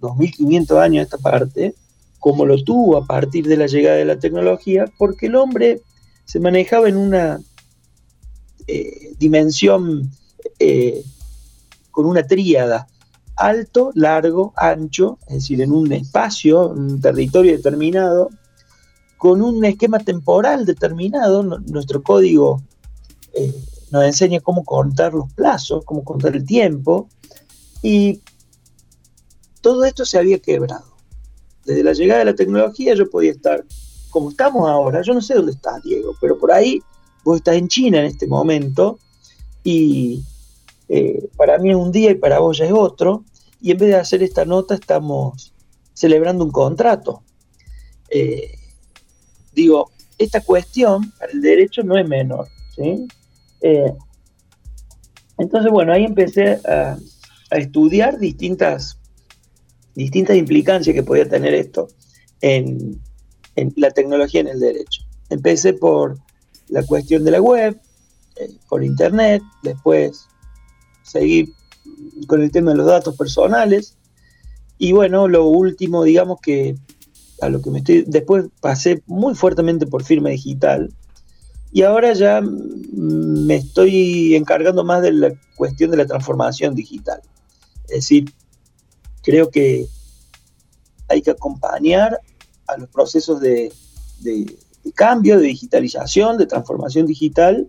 2500 0.00 0.78
años 0.78 1.00
a 1.00 1.04
esta 1.04 1.18
parte, 1.18 1.74
como 2.18 2.46
lo 2.46 2.62
tuvo 2.64 2.96
a 2.96 3.06
partir 3.06 3.46
de 3.46 3.56
la 3.56 3.66
llegada 3.66 3.96
de 3.96 4.04
la 4.04 4.18
tecnología, 4.18 4.86
porque 4.98 5.26
el 5.26 5.36
hombre 5.36 5.82
se 6.24 6.40
manejaba 6.40 6.88
en 6.88 6.96
una 6.96 7.40
eh, 8.66 9.14
dimensión 9.18 10.10
eh, 10.58 11.04
con 11.90 12.06
una 12.06 12.26
tríada, 12.26 12.86
alto, 13.36 13.90
largo, 13.94 14.52
ancho, 14.56 15.18
es 15.26 15.34
decir, 15.34 15.60
en 15.60 15.72
un 15.72 15.92
espacio, 15.92 16.68
un 16.68 17.00
territorio 17.00 17.52
determinado, 17.52 18.30
con 19.16 19.42
un 19.42 19.64
esquema 19.64 19.98
temporal 19.98 20.66
determinado, 20.66 21.42
nuestro 21.42 22.02
código 22.02 22.62
eh, 23.32 23.54
nos 23.90 24.04
enseña 24.04 24.40
cómo 24.40 24.64
contar 24.64 25.14
los 25.14 25.32
plazos, 25.32 25.84
cómo 25.84 26.04
contar 26.04 26.36
el 26.36 26.44
tiempo, 26.44 27.08
y 27.82 28.20
todo 29.60 29.84
esto 29.84 30.04
se 30.04 30.18
había 30.18 30.38
quebrado. 30.38 30.94
Desde 31.64 31.82
la 31.82 31.92
llegada 31.92 32.20
de 32.20 32.26
la 32.26 32.34
tecnología 32.34 32.94
yo 32.94 33.08
podía 33.08 33.32
estar 33.32 33.64
como 34.10 34.30
estamos 34.30 34.68
ahora, 34.68 35.02
yo 35.02 35.14
no 35.14 35.20
sé 35.20 35.34
dónde 35.34 35.52
estás, 35.52 35.82
Diego, 35.82 36.14
pero 36.20 36.38
por 36.38 36.52
ahí 36.52 36.80
vos 37.24 37.38
estás 37.38 37.56
en 37.56 37.68
China 37.68 38.00
en 38.00 38.06
este 38.06 38.26
momento 38.26 38.98
y 39.62 40.22
eh, 40.88 41.28
para 41.36 41.58
mí 41.58 41.70
es 41.70 41.76
un 41.76 41.90
día 41.90 42.10
y 42.10 42.14
para 42.14 42.38
vos 42.38 42.58
ya 42.58 42.66
es 42.66 42.72
otro, 42.72 43.24
y 43.60 43.70
en 43.70 43.78
vez 43.78 43.88
de 43.88 43.96
hacer 43.96 44.22
esta 44.22 44.44
nota 44.44 44.74
estamos 44.74 45.54
celebrando 45.94 46.44
un 46.44 46.50
contrato. 46.50 47.22
Eh, 48.10 48.58
digo, 49.52 49.90
esta 50.18 50.40
cuestión 50.42 51.10
para 51.12 51.32
el 51.32 51.40
derecho 51.40 51.82
no 51.82 51.96
es 51.96 52.06
menor. 52.06 52.48
¿sí? 52.76 53.06
Eh, 53.62 53.94
entonces, 55.38 55.72
bueno, 55.72 55.92
ahí 55.92 56.04
empecé 56.04 56.60
a, 56.66 56.98
estudiar 57.50 58.18
distintas, 58.18 58.98
distintas 59.94 60.36
implicancias 60.36 60.92
que 60.92 61.04
podía 61.04 61.28
tener 61.28 61.54
esto 61.54 61.86
en, 62.40 63.00
en, 63.54 63.72
la 63.76 63.92
tecnología 63.92 64.40
en 64.40 64.48
el 64.48 64.58
derecho. 64.58 65.02
Empecé 65.30 65.72
por 65.72 66.18
la 66.74 66.82
cuestión 66.82 67.22
de 67.24 67.30
la 67.30 67.40
web, 67.40 67.80
eh, 68.34 68.50
por 68.68 68.82
internet, 68.82 69.42
después 69.62 70.26
seguí 71.04 71.54
con 72.26 72.42
el 72.42 72.50
tema 72.50 72.72
de 72.72 72.78
los 72.78 72.86
datos 72.86 73.16
personales 73.16 73.96
y 74.76 74.90
bueno, 74.90 75.28
lo 75.28 75.46
último, 75.46 76.02
digamos 76.02 76.40
que 76.40 76.74
a 77.40 77.48
lo 77.48 77.62
que 77.62 77.70
me 77.70 77.78
estoy, 77.78 78.04
después 78.08 78.46
pasé 78.60 79.04
muy 79.06 79.36
fuertemente 79.36 79.86
por 79.86 80.02
firma 80.02 80.30
digital 80.30 80.92
y 81.70 81.82
ahora 81.82 82.12
ya 82.12 82.40
me 82.42 83.54
estoy 83.54 84.34
encargando 84.34 84.82
más 84.82 85.00
de 85.02 85.12
la 85.12 85.32
cuestión 85.54 85.92
de 85.92 85.98
la 85.98 86.06
transformación 86.06 86.74
digital. 86.74 87.20
Es 87.84 87.96
decir, 87.96 88.32
creo 89.22 89.48
que 89.48 89.86
hay 91.08 91.22
que 91.22 91.30
acompañar 91.30 92.18
a 92.66 92.76
los 92.78 92.88
procesos 92.88 93.40
de, 93.40 93.72
cambio, 94.92 95.38
de 95.38 95.46
digitalización, 95.46 96.38
de 96.38 96.46
transformación 96.46 97.06
digital, 97.06 97.68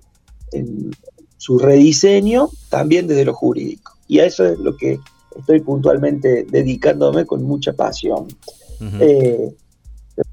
en 0.52 0.92
su 1.38 1.60
rediseño, 1.60 2.50
también 2.70 3.08
desde 3.08 3.26
lo 3.26 3.34
jurídico. 3.34 3.94
Y 4.08 4.20
a 4.20 4.26
eso 4.26 4.46
es 4.46 4.60
lo 4.60 4.76
que 4.76 5.00
estoy 5.38 5.60
puntualmente 5.60 6.46
dedicándome 6.50 7.26
con 7.26 7.44
mucha 7.44 7.74
pasión. 7.74 8.28
Eh, 9.00 9.54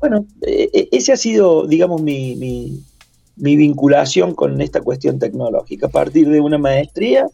bueno, 0.01 0.27
eh, 0.43 0.71
eh, 0.73 0.89
ese 0.93 1.13
ha 1.13 1.17
sido, 1.17 1.67
digamos, 1.67 2.03
mi, 2.03 2.37
mi, 2.37 3.57
vinculación 3.57 4.35
con 4.35 4.61
esta 4.61 4.81
cuestión 4.81 5.19
tecnológica. 5.19 5.87
A 5.87 5.91
partir 5.91 6.29
de 6.29 6.41
una 6.41 6.59
maestría, 6.59 7.27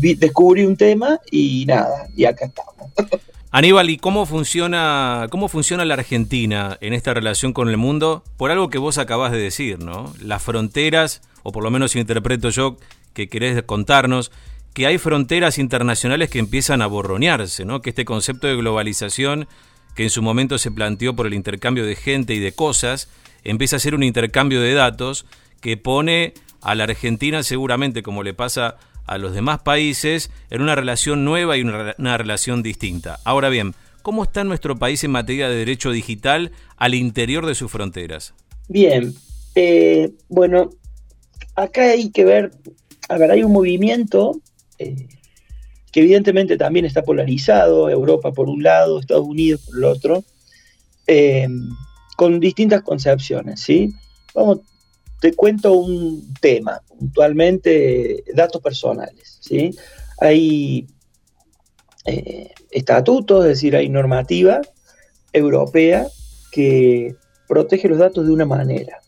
descubrí 0.00 0.64
un 0.64 0.76
tema 0.76 1.20
y 1.30 1.64
nada, 1.66 2.08
y 2.16 2.24
acá 2.24 2.46
estamos. 2.46 2.90
Aníbal, 3.52 3.90
¿y 3.90 3.96
cómo 3.96 4.26
funciona, 4.26 5.26
cómo 5.28 5.48
funciona 5.48 5.84
la 5.84 5.94
Argentina 5.94 6.78
en 6.80 6.92
esta 6.92 7.14
relación 7.14 7.52
con 7.52 7.68
el 7.68 7.76
mundo? 7.76 8.22
Por 8.36 8.52
algo 8.52 8.70
que 8.70 8.78
vos 8.78 8.96
acabás 8.96 9.32
de 9.32 9.38
decir, 9.38 9.82
¿no? 9.82 10.14
Las 10.22 10.40
fronteras, 10.40 11.20
o 11.42 11.50
por 11.50 11.64
lo 11.64 11.70
menos 11.72 11.96
interpreto 11.96 12.50
yo 12.50 12.76
que 13.12 13.28
querés 13.28 13.60
contarnos, 13.64 14.30
que 14.72 14.86
hay 14.86 14.98
fronteras 14.98 15.58
internacionales 15.58 16.30
que 16.30 16.38
empiezan 16.38 16.80
a 16.80 16.86
borronearse, 16.86 17.64
¿no? 17.64 17.82
Que 17.82 17.90
este 17.90 18.04
concepto 18.04 18.46
de 18.46 18.54
globalización 18.54 19.48
que 19.96 20.04
en 20.04 20.10
su 20.10 20.22
momento 20.22 20.56
se 20.56 20.70
planteó 20.70 21.16
por 21.16 21.26
el 21.26 21.34
intercambio 21.34 21.84
de 21.84 21.96
gente 21.96 22.34
y 22.34 22.38
de 22.38 22.52
cosas, 22.52 23.10
empieza 23.42 23.76
a 23.76 23.80
ser 23.80 23.96
un 23.96 24.04
intercambio 24.04 24.60
de 24.60 24.74
datos 24.74 25.26
que 25.60 25.76
pone 25.76 26.34
a 26.62 26.76
la 26.76 26.84
Argentina 26.84 27.42
seguramente 27.42 28.04
como 28.04 28.22
le 28.22 28.32
pasa 28.32 28.76
a 29.10 29.18
los 29.18 29.34
demás 29.34 29.60
países 29.62 30.30
en 30.50 30.62
una 30.62 30.76
relación 30.76 31.24
nueva 31.24 31.56
y 31.56 31.62
una, 31.62 32.16
relación 32.16 32.62
distinta. 32.62 33.18
Ahora 33.24 33.48
bien, 33.48 33.74
¿cómo 34.02 34.22
está 34.22 34.44
nuestro 34.44 34.78
país 34.78 35.02
en 35.02 35.10
materia 35.10 35.48
de 35.48 35.56
derecho 35.56 35.90
digital 35.90 36.52
al 36.76 36.94
interior 36.94 37.44
de 37.44 37.56
sus 37.56 37.72
fronteras? 37.72 38.34
Bien, 38.68 39.12
eh, 39.56 40.12
bueno, 40.28 40.70
acá 41.56 41.90
hay 41.90 42.10
que 42.10 42.24
ver, 42.24 42.52
a 43.08 43.18
ver, 43.18 43.32
hay 43.32 43.42
un 43.42 43.50
movimiento 43.50 44.40
eh, 44.78 45.08
que 45.90 46.00
evidentemente 46.00 46.56
también 46.56 46.84
está 46.84 47.02
polarizado, 47.02 47.90
Europa 47.90 48.30
por 48.30 48.48
un 48.48 48.62
lado, 48.62 49.00
Estados 49.00 49.26
Unidos 49.26 49.62
por 49.66 49.76
el 49.76 49.84
otro, 49.86 50.24
eh, 51.08 51.48
con 52.16 52.38
distintas 52.38 52.82
concepciones, 52.82 53.58
¿sí? 53.58 53.92
Vamos, 54.34 54.60
te 55.20 55.34
cuento 55.34 55.74
un 55.74 56.32
tema, 56.40 56.80
puntualmente 56.88 58.24
datos 58.34 58.62
personales, 58.62 59.38
¿sí? 59.40 59.70
Hay 60.18 60.86
eh, 62.06 62.52
estatutos, 62.70 63.44
es 63.44 63.50
decir, 63.50 63.76
hay 63.76 63.88
normativa 63.88 64.60
europea 65.32 66.06
que 66.50 67.14
protege 67.46 67.88
los 67.88 67.98
datos 67.98 68.26
de 68.26 68.32
una 68.32 68.46
manera. 68.46 69.00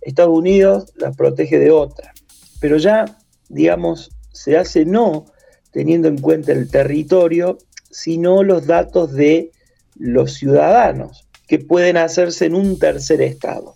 Estados 0.00 0.36
Unidos 0.36 0.92
las 0.96 1.16
protege 1.16 1.58
de 1.58 1.70
otra. 1.70 2.12
Pero 2.60 2.78
ya, 2.78 3.04
digamos, 3.48 4.10
se 4.32 4.56
hace 4.56 4.84
no 4.84 5.26
teniendo 5.72 6.08
en 6.08 6.18
cuenta 6.18 6.52
el 6.52 6.70
territorio, 6.70 7.58
sino 7.90 8.42
los 8.42 8.66
datos 8.66 9.12
de 9.12 9.52
los 9.94 10.34
ciudadanos, 10.34 11.26
que 11.46 11.58
pueden 11.58 11.96
hacerse 11.96 12.46
en 12.46 12.54
un 12.54 12.78
tercer 12.78 13.20
estado. 13.20 13.75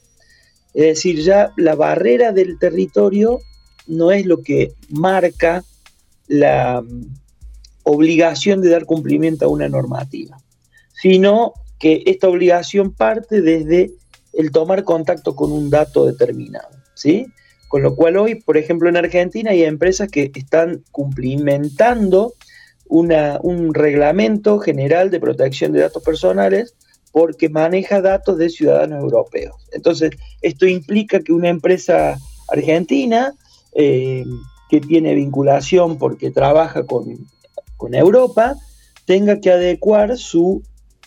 Es 0.75 0.85
decir, 0.85 1.21
ya 1.23 1.53
la 1.57 1.75
barrera 1.75 2.33
del 2.33 2.59
territorio 2.59 3.41
no 3.87 4.13
es 4.13 4.25
lo 4.27 4.43
que 4.43 4.73
marca 4.89 5.65
la 6.29 6.81
mm, 6.81 7.07
obligación 7.85 8.61
de 8.61 8.71
dar 8.71 8.85
cumplimiento 8.85 9.47
a 9.47 9.49
una 9.49 9.69
normativa, 9.69 10.39
sino 10.93 11.55
que 11.79 12.03
esta 12.07 12.29
obligación 12.29 12.93
parte 12.93 13.41
desde 13.41 13.93
el 14.33 14.53
tomar 14.53 14.85
contacto 14.85 15.35
con 15.35 15.51
un 15.51 15.71
dato 15.71 16.07
determinado, 16.07 16.69
¿sí? 16.95 17.27
Con 17.69 17.83
lo 17.83 17.97
cual 17.97 18.17
hoy, 18.17 18.37
por 18.37 18.57
ejemplo, 18.57 18.89
en 18.89 18.97
Argentina 18.97 19.51
hay 19.51 19.65
empresas 19.65 20.09
que 20.09 20.31
están 20.35 20.85
cumplimentando 20.93 22.35
un 22.89 23.73
reglamento 23.73 24.59
general 24.59 25.11
de 25.11 25.21
protección 25.21 25.71
de 25.73 25.81
datos 25.81 26.03
personales 26.03 26.75
porque 27.13 27.49
maneja 27.49 28.01
datos 28.01 28.39
de 28.39 28.51
ciudadanos 28.51 29.03
europeos. 29.03 29.57
Entonces, 29.73 30.13
esto 30.43 30.67
implica 30.67 31.21
que 31.21 31.33
una 31.33 31.49
empresa 31.49 32.19
argentina 32.49 33.35
eh, 33.73 34.25
que 34.69 34.81
tiene 34.81 35.15
vinculación 35.15 35.99
porque 35.99 36.31
trabaja 36.31 36.85
con, 36.85 37.27
Europa 37.93 38.57
tenga 39.07 39.41
que 39.41 39.51
adecuar 39.51 40.19
su 40.19 40.63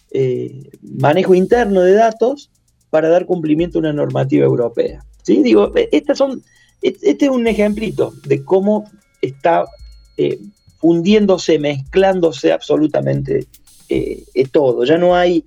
eh, 0.09 0.71
manejo 0.81 1.35
interno 1.35 1.81
de 1.81 1.93
datos 1.93 2.49
para 2.89 3.09
dar 3.09 3.27
cumplimiento 3.27 3.77
a 3.77 3.81
una 3.81 3.93
normativa 3.93 4.45
europea. 4.45 5.05
¿Sí? 5.21 5.43
Digo, 5.43 5.71
estas 5.91 6.17
son 6.17 6.43
este 6.81 7.25
es 7.25 7.31
un 7.31 7.45
ejemplito 7.47 8.11
de 8.25 8.43
cómo 8.43 8.89
está 9.21 9.65
eh, 10.17 10.39
fundiéndose, 10.79 11.59
mezclándose 11.59 12.51
absolutamente 12.51 13.47
todo. 14.51 14.83
Ya 14.83 14.97
no 14.97 15.15
hay 15.15 15.45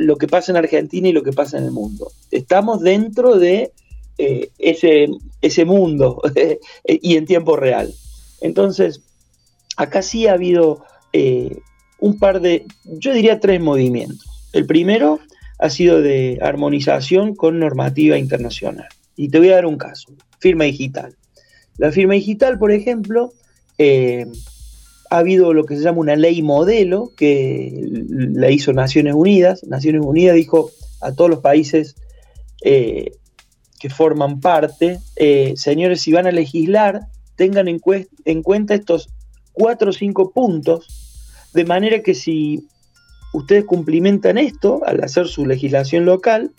lo 0.00 0.16
que 0.16 0.26
pasa 0.26 0.52
en 0.52 0.56
Argentina 0.56 1.08
y 1.08 1.12
lo 1.12 1.22
que 1.22 1.32
pasa 1.32 1.58
en 1.58 1.64
el 1.64 1.70
mundo. 1.70 2.10
Estamos 2.30 2.80
dentro 2.80 3.36
de 3.36 3.72
eh, 4.18 4.50
ese, 4.58 5.08
ese 5.40 5.64
mundo 5.64 6.20
y 6.86 7.16
en 7.16 7.26
tiempo 7.26 7.56
real. 7.56 7.92
Entonces, 8.40 9.02
acá 9.76 10.02
sí 10.02 10.26
ha 10.26 10.32
habido 10.32 10.84
un 11.98 12.18
par 12.18 12.40
de, 12.40 12.64
yo 12.84 13.12
diría 13.12 13.40
tres 13.40 13.60
movimientos. 13.60 14.26
El 14.52 14.66
primero 14.66 15.18
ha 15.58 15.70
sido 15.70 16.00
de 16.00 16.38
armonización 16.40 17.34
con 17.34 17.58
normativa 17.58 18.16
internacional. 18.16 18.88
Y 19.16 19.28
te 19.28 19.38
voy 19.38 19.50
a 19.50 19.56
dar 19.56 19.66
un 19.66 19.76
caso 19.76 20.14
firma 20.40 20.64
digital. 20.64 21.14
La 21.76 21.92
firma 21.92 22.14
digital, 22.14 22.58
por 22.58 22.72
ejemplo, 22.72 23.32
eh, 23.78 24.26
ha 25.10 25.18
habido 25.18 25.52
lo 25.52 25.64
que 25.64 25.76
se 25.76 25.82
llama 25.82 25.98
una 25.98 26.16
ley 26.16 26.40
modelo 26.42 27.12
que 27.16 27.88
la 28.08 28.50
hizo 28.50 28.72
Naciones 28.72 29.14
Unidas. 29.14 29.62
Naciones 29.64 30.02
Unidas 30.04 30.36
dijo 30.36 30.70
a 31.00 31.12
todos 31.12 31.28
los 31.28 31.40
países, 31.40 31.96
eh, 32.62 33.12
que 33.78 33.90
forman 33.90 34.40
parte, 34.40 35.00
eh, 35.16 35.54
señores, 35.56 36.02
si 36.02 36.12
van 36.12 36.26
a 36.26 36.32
legislar, 36.32 37.00
tengan 37.34 37.66
en, 37.66 37.80
en 38.24 38.42
cuenta 38.42 38.74
estos 38.74 39.08
cuatro 39.52 39.90
o 39.90 39.92
cinco 39.92 40.30
puntos, 40.30 41.48
de 41.54 41.64
manera 41.64 42.02
que 42.02 42.14
si 42.14 42.68
ustedes 43.32 43.64
cumplimentan 43.64 44.38
esto 44.38 44.82
al 44.86 45.02
hacer 45.02 45.26
su 45.26 45.46
legislación 45.46 46.04
local, 46.04 46.52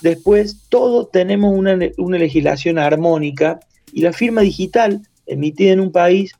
después 0.00 0.62
todos 0.68 1.10
tenemos 1.10 1.56
una, 1.56 1.76
legislación 2.18 2.78
armónica 2.78 3.60
y 3.92 4.02
la 4.02 4.12
firma 4.12 4.42
digital 4.42 5.02
emitida 5.26 5.72
en 5.72 5.80
un 5.80 5.92
país 5.92 6.32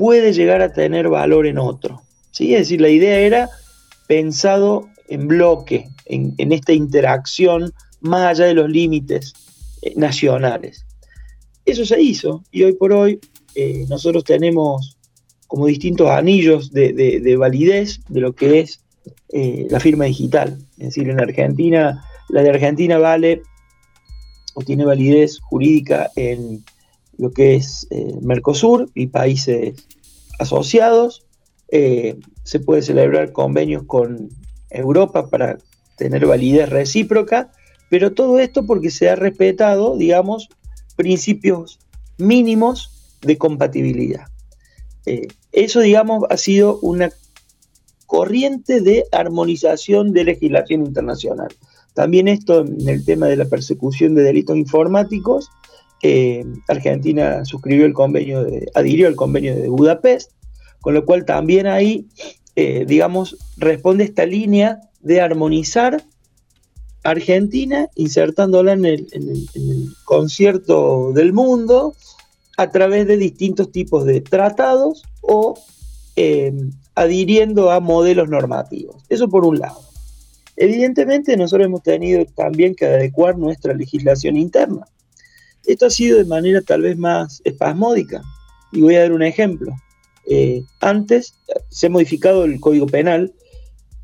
puede 0.00 0.32
llegar 0.32 0.62
a 0.62 0.72
tener 0.72 1.10
valor 1.10 1.46
en 1.46 1.58
otro. 1.58 2.00
¿sí? 2.30 2.54
Es 2.54 2.60
decir, 2.60 2.80
la 2.80 2.88
idea 2.88 3.18
era 3.20 3.50
pensado 4.08 4.88
en 5.08 5.28
bloque, 5.28 5.90
en, 6.06 6.52
esta 6.52 6.72
interacción 6.72 7.70
más 8.00 8.22
allá 8.22 8.46
de 8.46 8.54
los 8.54 8.70
límites 8.70 9.34
eh, 9.82 9.92
nacionales. 9.96 10.86
Eso 11.66 11.84
se 11.84 12.00
hizo 12.00 12.42
y 12.50 12.62
hoy 12.62 12.72
por 12.72 12.94
hoy 12.94 13.20
eh, 13.54 13.84
nosotros 13.90 14.24
tenemos 14.24 14.96
como 15.46 15.66
distintos 15.66 16.08
anillos 16.08 16.72
de, 16.72 17.36
validez 17.38 18.00
de 18.08 18.20
lo 18.20 18.34
que 18.34 18.60
es 18.60 18.80
eh, 19.34 19.66
la 19.68 19.80
firma 19.80 20.06
digital. 20.06 20.56
Es 20.78 20.94
decir, 20.94 21.10
en 21.10 21.20
Argentina, 21.20 22.02
la 22.30 22.42
de 22.42 22.48
Argentina 22.48 22.96
vale 22.96 23.42
o 24.54 24.62
tiene 24.62 24.86
validez 24.86 25.40
jurídica 25.40 26.10
en 26.16 26.64
lo 27.20 27.30
que 27.30 27.56
es 27.56 27.86
Mercosur 28.22 28.90
y 28.94 29.08
países 29.08 29.86
asociados. 30.38 31.26
se 31.70 32.60
puede 32.64 32.82
celebrar 32.82 33.32
convenios 33.32 33.84
con 33.84 34.30
Europa 34.70 35.28
para 35.28 35.58
tener 35.96 36.26
validez 36.26 36.68
recíproca, 36.68 37.52
pero 37.90 38.12
todo 38.12 38.38
esto 38.38 38.64
porque 38.64 38.90
se 38.90 39.10
ha 39.10 39.16
respetado, 39.16 39.96
digamos, 39.96 40.48
principios 40.96 41.78
mínimos 42.18 43.16
de 43.20 43.36
compatibilidad. 43.36 44.26
Eh, 45.06 45.28
eso, 45.52 45.80
digamos, 45.80 46.24
ha 46.30 46.36
sido 46.36 46.78
una 46.80 47.10
corriente 48.06 48.80
de 48.80 49.04
armonización 49.12 50.12
de 50.12 50.24
legislación 50.24 50.86
internacional. 50.86 51.48
También 51.94 52.28
esto 52.28 52.60
en 52.60 52.88
el 52.88 53.04
tema 53.04 53.26
de 53.26 53.36
la 53.36 53.44
persecución 53.44 54.14
de 54.14 54.22
delitos 54.22 54.56
informáticos, 54.56 55.50
eh, 56.02 56.44
Argentina 56.68 57.44
suscribió 57.44 57.86
el 57.86 57.92
convenio, 57.92 58.44
de, 58.44 58.70
adhirió 58.74 59.08
al 59.08 59.16
convenio 59.16 59.54
de 59.54 59.68
Budapest, 59.68 60.32
con 60.80 60.94
lo 60.94 61.04
cual 61.04 61.24
también 61.24 61.66
ahí 61.66 62.06
eh, 62.56 62.84
digamos, 62.86 63.36
responde 63.56 64.04
esta 64.04 64.26
línea 64.26 64.80
de 65.00 65.20
armonizar 65.20 66.04
Argentina, 67.04 67.88
insertándola 67.94 68.72
en 68.72 68.84
el, 68.84 69.06
concierto 70.04 71.12
del 71.12 71.32
mundo 71.32 71.94
a 72.58 72.70
través 72.70 73.06
de 73.06 73.16
distintos 73.16 73.72
tipos 73.72 74.04
de 74.04 74.20
tratados 74.20 75.04
o 75.22 75.58
eh, 76.16 76.52
adhiriendo 76.94 77.70
a 77.70 77.80
modelos 77.80 78.28
normativos. 78.28 78.96
Eso 79.08 79.28
por 79.28 79.46
un 79.46 79.60
lado. 79.60 79.80
Evidentemente 80.56 81.36
nosotros 81.38 81.64
hemos 81.64 81.82
tenido 81.82 82.26
también 82.36 82.74
que 82.74 82.84
adecuar 82.84 83.38
nuestra 83.38 83.72
legislación 83.72 84.36
interna. 84.36 84.86
Esto 85.66 85.86
ha 85.86 85.90
sido 85.90 86.18
de 86.18 86.24
manera 86.24 86.60
tal 86.62 86.82
vez 86.82 86.96
más 86.96 87.40
espasmódica. 87.44 88.22
Y 88.72 88.82
voy 88.82 88.96
a 88.96 89.00
dar 89.00 89.12
un 89.12 89.22
ejemplo. 89.22 89.74
Eh, 90.26 90.62
antes 90.80 91.34
se 91.70 91.86
ha 91.86 91.90
modificado 91.90 92.44
el 92.44 92.60
Código 92.60 92.86
Penal 92.86 93.32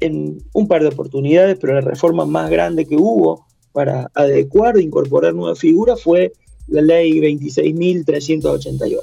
en 0.01 0.43
un 0.53 0.69
par 0.69 0.83
de 0.83 0.89
oportunidades, 0.89 1.57
pero 1.61 1.75
la 1.75 1.81
reforma 1.81 2.27
más 2.27 2.51
grande 2.51 2.87
que 2.87 2.97
hubo 2.97 3.47
para 3.73 4.11
adecuar 4.15 4.77
e 4.77 4.83
incorporar 4.83 5.35
nuevas 5.35 5.59
figuras 5.59 6.03
fue 6.03 6.33
la 6.67 6.83
ley 6.83 7.21
26.388. 7.21 8.99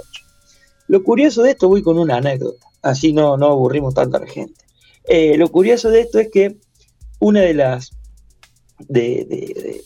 Lo 0.87 1.03
curioso 1.03 1.43
de 1.43 1.51
esto, 1.51 1.69
voy 1.69 1.81
con 1.81 1.97
una 1.97 2.17
anécdota, 2.17 2.67
así 2.81 3.13
no, 3.13 3.37
no 3.37 3.47
aburrimos 3.47 3.93
tanta 3.93 4.25
gente. 4.27 4.61
Eh, 5.05 5.37
lo 5.37 5.49
curioso 5.49 5.89
de 5.89 6.01
esto 6.01 6.19
es 6.19 6.29
que 6.29 6.57
una 7.19 7.41
de 7.41 7.53
las 7.53 7.91
de 8.89 9.81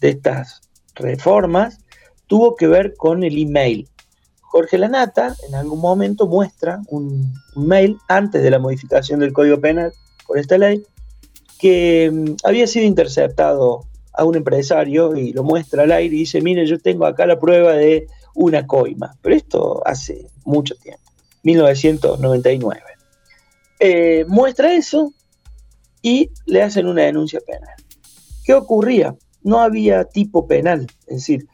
estas 0.00 0.67
reformas 0.98 1.78
tuvo 2.26 2.56
que 2.56 2.66
ver 2.66 2.94
con 2.96 3.24
el 3.24 3.38
email. 3.38 3.88
Jorge 4.40 4.78
Lanata 4.78 5.34
en 5.48 5.54
algún 5.54 5.80
momento 5.80 6.26
muestra 6.26 6.80
un, 6.88 7.34
mail 7.56 7.98
antes 8.08 8.42
de 8.42 8.50
la 8.50 8.58
modificación 8.58 9.20
del 9.20 9.32
Código 9.32 9.60
Penal 9.60 9.92
por 10.26 10.38
esta 10.38 10.56
ley 10.56 10.82
que 11.58 12.10
mm, 12.12 12.36
había 12.44 12.66
sido 12.66 12.86
interceptado 12.86 13.84
a 14.12 14.24
un 14.24 14.36
empresario 14.36 15.16
y 15.16 15.32
lo 15.32 15.42
muestra 15.42 15.82
al 15.82 15.92
aire 15.92 16.14
y 16.14 16.20
dice, 16.20 16.40
mire, 16.40 16.66
yo 16.66 16.78
tengo 16.78 17.06
acá 17.06 17.26
la 17.26 17.38
prueba 17.38 17.72
de 17.72 18.06
una 18.34 18.66
coima, 18.66 19.16
pero 19.22 19.34
esto 19.34 19.82
hace 19.84 20.26
mucho 20.44 20.74
tiempo, 20.76 21.02
1999. 21.42 22.82
Eh, 23.80 24.24
muestra 24.28 24.74
eso 24.74 25.12
y 26.02 26.30
le 26.46 26.62
hacen 26.62 26.86
una 26.86 27.02
denuncia 27.02 27.40
penal. 27.46 27.74
¿Qué 28.44 28.54
ocurría? 28.54 29.14
No 29.42 29.60
había 29.60 30.04
tipo 30.04 30.46
penal, 30.46 30.86
es 31.06 31.16
decir, 31.16 31.46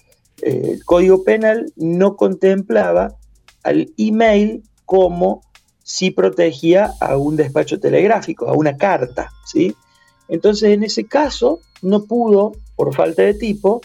el 0.42 0.84
Código 0.84 1.24
Penal 1.24 1.72
no 1.76 2.16
contemplaba 2.16 3.16
al 3.62 3.92
email 3.96 4.62
como 4.84 5.42
si 5.82 6.10
protegía 6.10 6.92
a 7.00 7.16
un 7.16 7.36
despacho 7.36 7.78
telegráfico, 7.78 8.48
a 8.48 8.54
una 8.54 8.76
carta, 8.76 9.30
¿sí? 9.44 9.74
Entonces, 10.28 10.70
en 10.70 10.82
ese 10.82 11.04
caso, 11.04 11.60
no 11.82 12.04
pudo, 12.04 12.52
por 12.76 12.94
falta 12.94 13.22
de 13.22 13.34
tipo, 13.34 13.82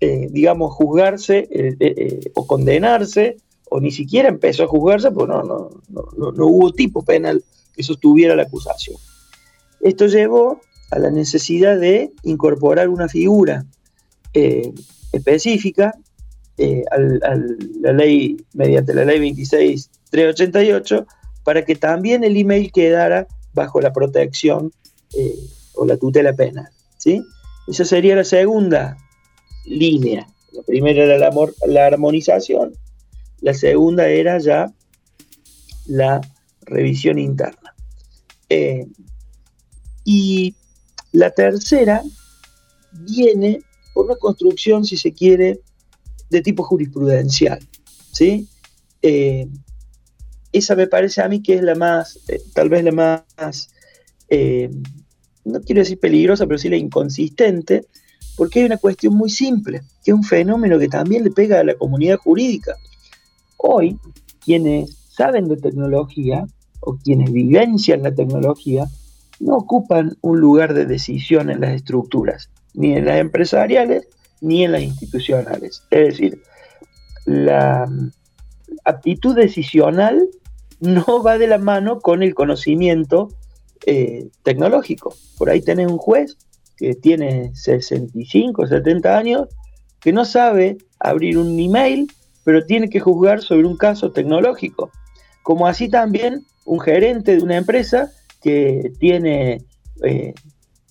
eh, 0.00 0.28
digamos, 0.30 0.74
juzgarse 0.74 1.48
eh, 1.50 1.76
eh, 1.80 2.20
o 2.34 2.46
condenarse, 2.46 3.36
o 3.70 3.80
ni 3.80 3.90
siquiera 3.90 4.28
empezó 4.28 4.64
a 4.64 4.68
juzgarse, 4.68 5.10
porque 5.10 5.32
no, 5.32 5.42
no, 5.42 5.70
no, 5.88 6.32
no, 6.32 6.46
hubo 6.46 6.72
tipo 6.72 7.02
penal 7.02 7.42
que 7.74 7.82
sostuviera 7.82 8.36
la 8.36 8.42
acusación. 8.42 8.96
Esto 9.80 10.06
llevó 10.06 10.60
a 10.90 10.98
la 10.98 11.10
necesidad 11.10 11.78
de 11.78 12.12
incorporar 12.22 12.88
una 12.88 13.08
figura 13.08 13.64
específica 15.12 15.94
eh, 16.62 16.84
la 17.80 17.92
ley, 17.94 18.36
mediante 18.52 18.92
la 18.92 19.06
ley 19.06 19.18
26388, 19.18 21.06
para 21.42 21.64
que 21.64 21.74
también 21.74 22.22
el 22.22 22.36
email 22.36 22.70
quedara 22.70 23.26
bajo 23.54 23.80
la 23.80 23.94
protección 23.94 24.70
eh, 25.16 25.34
o 25.74 25.86
la 25.86 25.96
tutela 25.96 26.34
penal. 26.34 26.68
¿sí? 26.98 27.22
Esa 27.66 27.86
sería 27.86 28.14
la 28.14 28.24
segunda 28.24 28.98
línea. 29.64 30.28
La 30.52 30.62
primera 30.64 31.04
era 31.04 31.16
la, 31.16 31.30
la 31.66 31.86
armonización, 31.86 32.74
la 33.40 33.54
segunda 33.54 34.08
era 34.08 34.38
ya 34.38 34.70
la 35.86 36.20
revisión 36.66 37.18
interna. 37.18 37.74
Eh, 38.50 38.86
y 40.04 40.54
la 41.12 41.30
tercera 41.30 42.02
viene 42.92 43.62
por 43.92 44.06
una 44.06 44.16
construcción, 44.16 44.84
si 44.84 44.96
se 44.96 45.12
quiere, 45.12 45.60
de 46.30 46.42
tipo 46.42 46.62
jurisprudencial. 46.62 47.58
¿sí? 48.12 48.48
Eh, 49.02 49.48
esa 50.52 50.74
me 50.74 50.86
parece 50.86 51.22
a 51.22 51.28
mí 51.28 51.42
que 51.42 51.54
es 51.54 51.62
la 51.62 51.74
más, 51.74 52.18
eh, 52.28 52.40
tal 52.54 52.68
vez 52.68 52.84
la 52.84 52.92
más, 52.92 53.70
eh, 54.28 54.70
no 55.44 55.60
quiero 55.60 55.80
decir 55.80 55.98
peligrosa, 55.98 56.46
pero 56.46 56.58
sí 56.58 56.68
la 56.68 56.76
inconsistente, 56.76 57.86
porque 58.36 58.60
hay 58.60 58.66
una 58.66 58.76
cuestión 58.76 59.14
muy 59.14 59.30
simple, 59.30 59.82
que 60.04 60.10
es 60.10 60.14
un 60.14 60.24
fenómeno 60.24 60.78
que 60.78 60.88
también 60.88 61.24
le 61.24 61.30
pega 61.30 61.60
a 61.60 61.64
la 61.64 61.74
comunidad 61.74 62.18
jurídica. 62.18 62.74
Hoy, 63.56 63.98
quienes 64.44 64.96
saben 65.10 65.48
de 65.48 65.56
tecnología 65.56 66.46
o 66.80 66.96
quienes 66.96 67.30
vivencian 67.32 68.02
la 68.02 68.14
tecnología, 68.14 68.88
no 69.40 69.56
ocupan 69.56 70.16
un 70.20 70.38
lugar 70.38 70.74
de 70.74 70.86
decisión 70.86 71.50
en 71.50 71.60
las 71.60 71.70
estructuras 71.70 72.50
ni 72.74 72.94
en 72.94 73.06
las 73.06 73.18
empresariales 73.18 74.06
ni 74.40 74.64
en 74.64 74.72
las 74.72 74.82
institucionales. 74.82 75.82
Es 75.90 76.08
decir, 76.08 76.42
la 77.24 77.90
aptitud 78.84 79.34
decisional 79.34 80.28
no 80.80 81.22
va 81.22 81.38
de 81.38 81.46
la 81.46 81.58
mano 81.58 82.00
con 82.00 82.22
el 82.22 82.34
conocimiento 82.34 83.28
eh, 83.86 84.28
tecnológico. 84.42 85.14
Por 85.36 85.50
ahí 85.50 85.60
tenés 85.60 85.88
un 85.88 85.98
juez 85.98 86.36
que 86.76 86.94
tiene 86.94 87.54
65, 87.54 88.66
70 88.66 89.18
años, 89.18 89.48
que 90.00 90.12
no 90.12 90.24
sabe 90.24 90.78
abrir 90.98 91.36
un 91.36 91.58
email, 91.58 92.10
pero 92.44 92.64
tiene 92.64 92.88
que 92.88 93.00
juzgar 93.00 93.42
sobre 93.42 93.66
un 93.66 93.76
caso 93.76 94.12
tecnológico. 94.12 94.90
Como 95.42 95.66
así 95.66 95.88
también 95.88 96.46
un 96.64 96.80
gerente 96.80 97.36
de 97.36 97.42
una 97.42 97.58
empresa 97.58 98.10
que 98.40 98.92
tiene, 98.98 99.64
eh, 100.02 100.34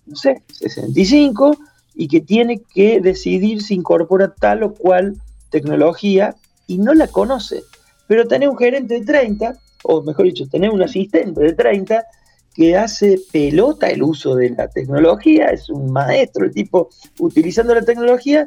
no 0.06 0.16
sé, 0.16 0.44
65 0.52 1.58
y 1.96 2.08
que 2.08 2.22
tiene 2.22 2.62
que 2.74 3.02
decidir 3.02 3.62
si 3.62 3.76
incorpora 3.76 4.34
tal 4.34 4.64
o 4.64 4.74
cual 4.74 5.22
tecnología 5.50 6.36
y 6.68 6.78
no 6.78 6.94
la 6.94 7.08
conoce. 7.08 7.64
Pero 8.08 8.28
tener 8.28 8.50
un 8.50 8.58
gerente 8.58 9.00
de 9.00 9.06
30, 9.06 9.58
o 9.84 10.02
mejor 10.02 10.26
dicho, 10.26 10.48
tener 10.48 10.70
un 10.70 10.82
asistente 10.82 11.42
de 11.42 11.54
30 11.54 12.06
que 12.54 12.78
hace 12.78 13.20
pelota 13.32 13.88
el 13.88 14.04
uso 14.04 14.36
de 14.36 14.50
la 14.52 14.68
tecnología, 14.68 15.48
es 15.48 15.70
un 15.70 15.92
maestro, 15.92 16.46
el 16.46 16.52
tipo 16.52 16.90
utilizando 17.20 17.74
la 17.74 17.84
tecnología, 17.84 18.46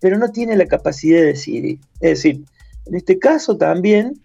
pero 0.00 0.18
no 0.18 0.30
tiene 0.30 0.56
la 0.56 0.66
capacidad 0.66 1.20
de 1.20 1.26
decidir. 1.26 1.78
Es 2.00 2.22
decir, 2.22 2.44
en 2.86 2.94
este 2.94 3.18
caso 3.18 3.56
también 3.56 4.20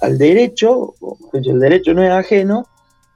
al 0.00 0.18
derecho, 0.18 0.94
el 1.32 1.60
derecho 1.60 1.94
no 1.94 2.02
es 2.02 2.10
ajeno, 2.10 2.66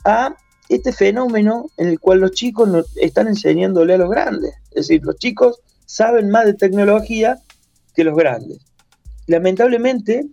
a 0.07 0.37
este 0.69 0.93
fenómeno 0.93 1.67
en 1.77 1.89
el 1.89 2.01
cual 2.01 2.21
los 2.21 2.31
chicos 2.33 2.69
están 2.97 3.29
enseñándole 3.29 3.95
a 3.95 3.99
los 3.99 4.11
grandes. 4.11 4.55
Es 4.71 4.89
decir, 4.89 5.03
los 5.05 5.17
chicos 5.17 5.61
saben 5.85 6.31
más 6.31 6.47
de 6.47 6.55
tecnología 6.55 7.39
que 7.95 8.05
los 8.05 8.17
grandes. 8.17 8.59
Lamentablemente, 9.27 10.27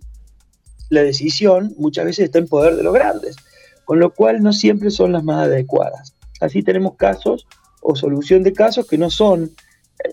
la 0.90 1.02
decisión 1.02 1.74
muchas 1.78 2.06
veces 2.06 2.26
está 2.26 2.40
en 2.40 2.48
poder 2.48 2.76
de 2.76 2.84
los 2.84 2.94
grandes, 2.94 3.36
con 3.86 4.00
lo 4.00 4.14
cual 4.14 4.42
no 4.42 4.54
siempre 4.54 4.92
son 4.92 5.12
las 5.12 5.24
más 5.24 5.48
adecuadas. 5.48 6.14
Así 6.40 6.62
tenemos 6.62 6.96
casos 6.96 7.48
o 7.82 7.96
solución 7.96 8.44
de 8.44 8.54
casos 8.54 8.88
que 8.88 8.98
no 8.98 9.10
son 9.10 9.52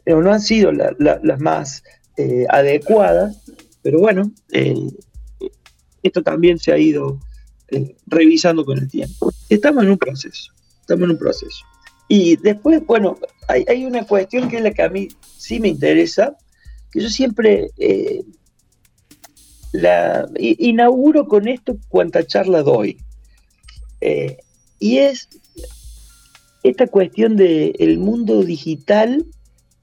eh, 0.05 0.13
o 0.13 0.23
no 0.23 0.33
han 0.33 0.41
sido 0.41 0.73
las 0.73 1.41
más 1.41 1.83
eh, 2.17 2.47
adecuadas, 2.49 3.43
pero 3.83 4.01
bueno, 4.01 4.31
eh, 4.53 4.75
esto 6.03 6.23
también 6.23 6.59
se 6.59 6.73
ha 6.73 6.79
ido 6.79 7.19
revisando 8.07 8.65
con 8.65 8.79
el 8.79 8.89
tiempo. 8.89 9.33
Estamos 9.49 9.85
en 9.85 9.91
un 9.91 9.99
proceso, 9.99 10.53
estamos 10.81 11.05
en 11.05 11.11
un 11.13 11.19
proceso. 11.19 11.65
Y 12.09 12.37
después, 12.37 12.85
bueno, 12.87 13.19
hay, 13.47 13.85
una 13.85 14.05
cuestión 14.05 14.49
que 14.49 14.57
es 14.57 14.63
la 14.63 14.73
que 14.73 14.83
a 14.83 14.89
mí 14.89 15.09
sí 15.37 15.61
me 15.61 15.69
interesa, 15.69 16.37
que 16.91 17.01
yo 17.01 17.09
siempre 17.09 17.71
eh, 17.79 18.25
la 19.73 20.29
inauguro 20.37 21.27
con 21.27 21.47
esto 21.47 21.79
cuanta 21.89 22.27
charla 22.27 22.63
doy. 22.63 22.99
Eh, 24.01 24.39
y 24.79 24.99
es 24.99 25.29
esta 26.63 26.87
cuestión 26.87 27.37
del 27.37 27.75
el 27.79 27.99
mundo 27.99 28.43
digital 28.43 29.25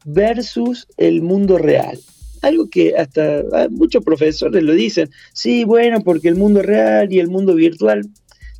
versus 0.05 0.87
el 0.97 1.21
mundo 1.21 1.57
real. 1.57 1.99
Algo 2.41 2.69
que 2.69 2.95
hasta 2.95 3.43
ah, 3.53 3.67
muchos 3.69 4.03
profesores 4.03 4.63
lo 4.63 4.73
dicen, 4.73 5.09
sí, 5.33 5.63
bueno, 5.63 6.01
porque 6.01 6.27
el 6.27 6.35
mundo 6.35 6.61
real 6.61 7.11
y 7.11 7.19
el 7.19 7.29
mundo 7.29 7.55
virtual. 7.55 8.07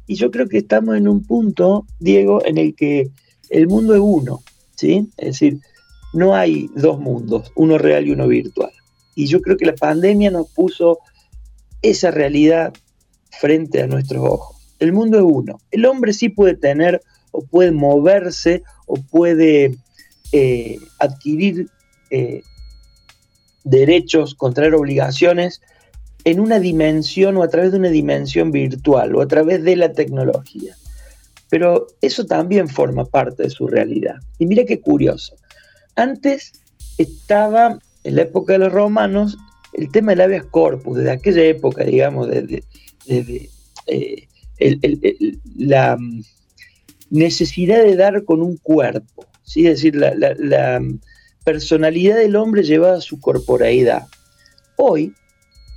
Y 0.05 0.15
yo 0.15 0.31
creo 0.31 0.47
que 0.47 0.59
estamos 0.59 0.95
en 0.97 1.07
un 1.07 1.23
punto, 1.25 1.85
Diego, 1.99 2.45
en 2.45 2.57
el 2.57 2.75
que 2.75 3.09
el 3.49 3.67
mundo 3.67 3.93
es 3.93 4.01
uno, 4.01 4.41
¿sí? 4.75 5.09
Es 5.17 5.39
decir, 5.39 5.59
no 6.13 6.35
hay 6.35 6.69
dos 6.75 6.99
mundos, 6.99 7.51
uno 7.55 7.77
real 7.77 8.07
y 8.07 8.11
uno 8.11 8.27
virtual. 8.27 8.71
Y 9.15 9.27
yo 9.27 9.41
creo 9.41 9.57
que 9.57 9.65
la 9.65 9.75
pandemia 9.75 10.31
nos 10.31 10.49
puso 10.49 10.99
esa 11.81 12.11
realidad 12.11 12.73
frente 13.39 13.81
a 13.81 13.87
nuestros 13.87 14.23
ojos. 14.23 14.57
El 14.79 14.93
mundo 14.93 15.17
es 15.17 15.23
uno. 15.23 15.59
El 15.71 15.85
hombre 15.85 16.13
sí 16.13 16.29
puede 16.29 16.55
tener 16.55 17.01
o 17.31 17.41
puede 17.41 17.71
moverse 17.71 18.63
o 18.85 18.95
puede 18.95 19.75
eh, 20.31 20.79
adquirir 20.99 21.67
eh, 22.09 22.43
derechos, 23.69 24.35
contraer 24.35 24.75
obligaciones 24.75 25.61
en 26.23 26.39
una 26.39 26.59
dimensión 26.59 27.37
o 27.37 27.43
a 27.43 27.47
través 27.47 27.71
de 27.71 27.79
una 27.79 27.89
dimensión 27.89 28.51
virtual 28.51 29.15
o 29.15 29.21
a 29.21 29.27
través 29.27 29.63
de 29.63 29.75
la 29.75 29.93
tecnología. 29.93 30.75
Pero 31.49 31.87
eso 32.01 32.25
también 32.25 32.67
forma 32.67 33.05
parte 33.05 33.43
de 33.43 33.49
su 33.49 33.67
realidad. 33.67 34.15
Y 34.37 34.45
mira 34.45 34.65
qué 34.65 34.81
curioso. 34.81 35.35
Antes 35.95 36.51
estaba, 36.97 37.79
en 38.03 38.15
la 38.15 38.23
época 38.23 38.53
de 38.53 38.59
los 38.59 38.73
romanos, 38.73 39.37
el 39.73 39.89
tema 39.91 40.11
del 40.11 40.21
habeas 40.21 40.45
corpus, 40.45 40.97
desde 40.97 41.11
aquella 41.11 41.43
época, 41.43 41.83
digamos, 41.83 42.27
desde, 42.27 42.63
eh, 43.87 44.27
la 45.55 45.97
necesidad 47.09 47.83
de 47.83 47.95
dar 47.95 48.23
con 48.25 48.41
un 48.41 48.57
cuerpo, 48.57 49.25
¿sí? 49.43 49.65
es 49.65 49.75
decir, 49.75 49.95
la, 49.95 50.81
personalidad 51.47 52.17
del 52.17 52.35
hombre 52.35 52.61
llevada 52.61 52.97
a 52.97 53.01
su 53.01 53.21
corporeidad. 53.21 54.07
Hoy 54.75 55.13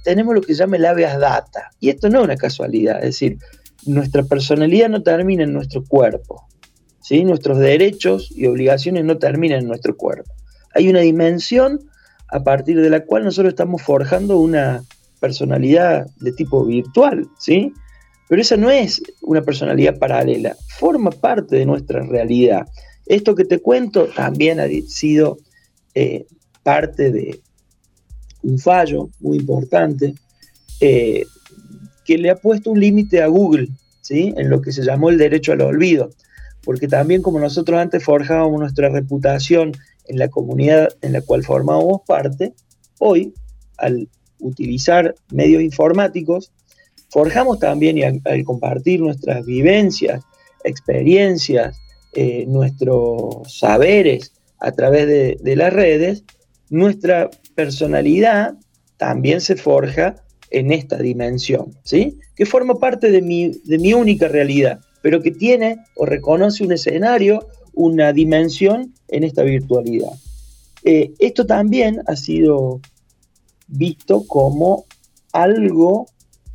tenemos 0.03 0.35
lo 0.35 0.41
que 0.41 0.53
se 0.53 0.59
llama 0.59 0.79
el 0.79 0.85
habeas 0.85 1.21
data, 1.21 1.71
y 1.79 1.91
esto 1.91 2.09
no 2.09 2.19
es 2.19 2.25
una 2.25 2.37
casualidad, 2.37 2.97
es 2.97 3.05
decir, 3.05 3.39
nuestra 3.87 4.25
personalidad 4.25 4.89
no 4.89 5.05
termina 5.05 5.45
en 5.45 5.53
nuestro 5.53 5.85
cuerpo, 5.85 6.49
¿sí? 7.01 7.23
nuestros 7.23 7.61
derechos 7.61 8.33
y 8.35 8.49
obligaciones 8.49 9.05
no 9.05 9.19
terminan 9.19 9.61
en 9.61 9.69
nuestro 9.69 9.97
cuerpo. 9.97 10.35
Hay 10.75 10.89
una 10.89 11.03
dimensión 11.03 11.79
a 12.27 12.43
partir 12.43 12.81
de 12.81 12.91
la 12.91 13.05
cual 13.05 13.23
nosotros 13.23 13.53
estamos 13.53 13.81
forjando 13.81 14.39
una 14.39 14.83
personalidad 15.21 16.05
de 16.17 16.33
tipo 16.33 16.65
virtual, 16.65 17.29
¿sí? 17.39 17.73
Pero 18.29 18.43
esa 18.43 18.57
no 18.57 18.71
es 18.71 19.01
una 19.21 19.43
personalidad 19.43 20.01
paralela, 20.01 20.57
forma 20.81 21.13
parte 21.13 21.55
de 21.55 21.67
nuestra 21.67 22.03
realidad. 22.03 22.67
Esto 23.07 23.37
que 23.37 23.45
te 23.45 23.61
cuento 23.61 24.07
también 24.07 24.59
ha 24.59 24.67
sido 24.89 25.39
eh, 25.95 26.27
parte 26.63 27.11
de 27.11 27.41
un 28.43 28.59
fallo 28.59 29.11
muy 29.21 29.39
importante 29.39 30.15
eh, 30.81 31.25
que 32.05 32.19
le 32.19 32.31
ha 32.31 32.37
puesto 32.37 32.71
un 32.71 32.81
límite 32.81 33.23
a 33.23 33.27
Google, 33.27 33.69
¿sí? 34.01 34.33
En 34.37 34.51
lo 34.51 34.61
que 34.61 34.73
se 34.73 34.83
llamó 34.83 35.11
el 35.11 35.19
derecho 35.19 35.53
al 35.53 35.61
olvido. 35.61 36.11
Porque 36.63 36.89
también 36.89 37.23
como 37.23 37.39
nosotros 37.39 37.79
antes 37.79 38.05
forjábamos 38.05 38.61
nuestra 38.61 38.89
reputación 38.89 39.73
en 40.07 40.19
la 40.19 40.29
comunidad 40.29 40.89
en 41.03 41.13
la 41.13 41.23
cual 41.23 41.45
formábamos 41.45 42.03
parte, 42.07 42.53
hoy, 42.99 43.33
al 43.79 44.09
utilizar 44.41 45.15
medios 45.31 45.63
informáticos, 45.63 46.53
forjamos 47.11 47.59
también 47.59 47.99
y 47.99 48.03
al, 48.03 48.45
compartir 48.45 49.01
nuestras 49.01 49.45
vivencias, 49.45 50.23
experiencias, 50.65 51.79
eh, 52.13 52.45
nuestros 52.47 53.57
saberes 53.59 54.33
a 54.61 54.73
través 54.73 55.07
de, 55.07 55.57
las 55.57 55.73
redes, 55.73 56.25
nuestra 56.69 57.31
personalidad 57.55 58.55
también 58.99 59.41
se 59.41 59.57
forja 59.57 60.17
en 60.51 60.73
esta 60.73 60.99
dimensión, 60.99 61.75
¿sí? 61.83 62.19
Que 62.37 62.45
forma 62.45 62.75
parte 62.75 63.11
de 63.11 63.23
mi, 63.23 63.53
de 63.65 63.79
mi 63.79 63.95
única 63.95 64.29
realidad, 64.29 64.81
pero 65.03 65.23
que 65.23 65.31
tiene 65.31 65.79
o 65.97 66.05
reconoce 66.05 66.65
un 66.65 66.73
escenario, 66.73 67.49
una 67.73 68.13
dimensión 68.13 68.95
en 69.09 69.25
esta 69.25 69.43
virtualidad. 69.43 70.13
Eh, 70.85 71.13
esto 71.19 71.47
también 71.47 72.03
ha 72.07 72.17
sido 72.17 72.81
visto 73.67 74.27
como 74.27 74.85
algo, 75.33 76.07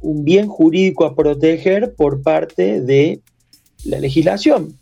un 0.01 0.23
bien 0.23 0.47
jurídico 0.47 1.05
a 1.05 1.15
proteger 1.15 1.95
por 1.95 2.21
parte 2.21 2.81
de 2.81 3.21
la 3.85 3.99
legislación. 3.99 4.77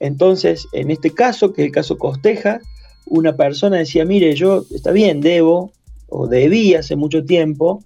Entonces, 0.00 0.66
en 0.72 0.90
este 0.90 1.10
caso, 1.10 1.52
que 1.52 1.62
es 1.62 1.66
el 1.66 1.72
caso 1.72 1.98
Costeja, 1.98 2.60
una 3.06 3.36
persona 3.36 3.76
decía, 3.76 4.04
mire, 4.04 4.34
yo, 4.34 4.64
está 4.74 4.90
bien, 4.90 5.20
debo 5.20 5.72
o 6.08 6.26
debí 6.26 6.74
hace 6.74 6.96
mucho 6.96 7.24
tiempo 7.24 7.82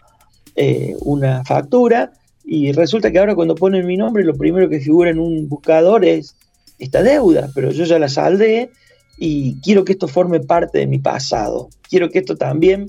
eh, 0.56 0.94
una 1.00 1.44
factura 1.44 2.12
y 2.44 2.72
resulta 2.72 3.10
que 3.10 3.18
ahora 3.18 3.34
cuando 3.34 3.54
ponen 3.54 3.86
mi 3.86 3.96
nombre 3.96 4.22
lo 4.22 4.34
primero 4.34 4.68
que 4.68 4.80
figura 4.80 5.10
en 5.10 5.18
un 5.18 5.48
buscador 5.48 6.04
es 6.04 6.36
esta 6.78 7.02
deuda, 7.02 7.50
pero 7.54 7.70
yo 7.70 7.84
ya 7.84 7.98
la 7.98 8.08
saldé 8.08 8.70
y 9.18 9.60
quiero 9.60 9.84
que 9.84 9.92
esto 9.92 10.08
forme 10.08 10.40
parte 10.40 10.78
de 10.78 10.86
mi 10.86 10.98
pasado. 10.98 11.68
Quiero 11.88 12.10
que 12.10 12.20
esto 12.20 12.36
también 12.36 12.86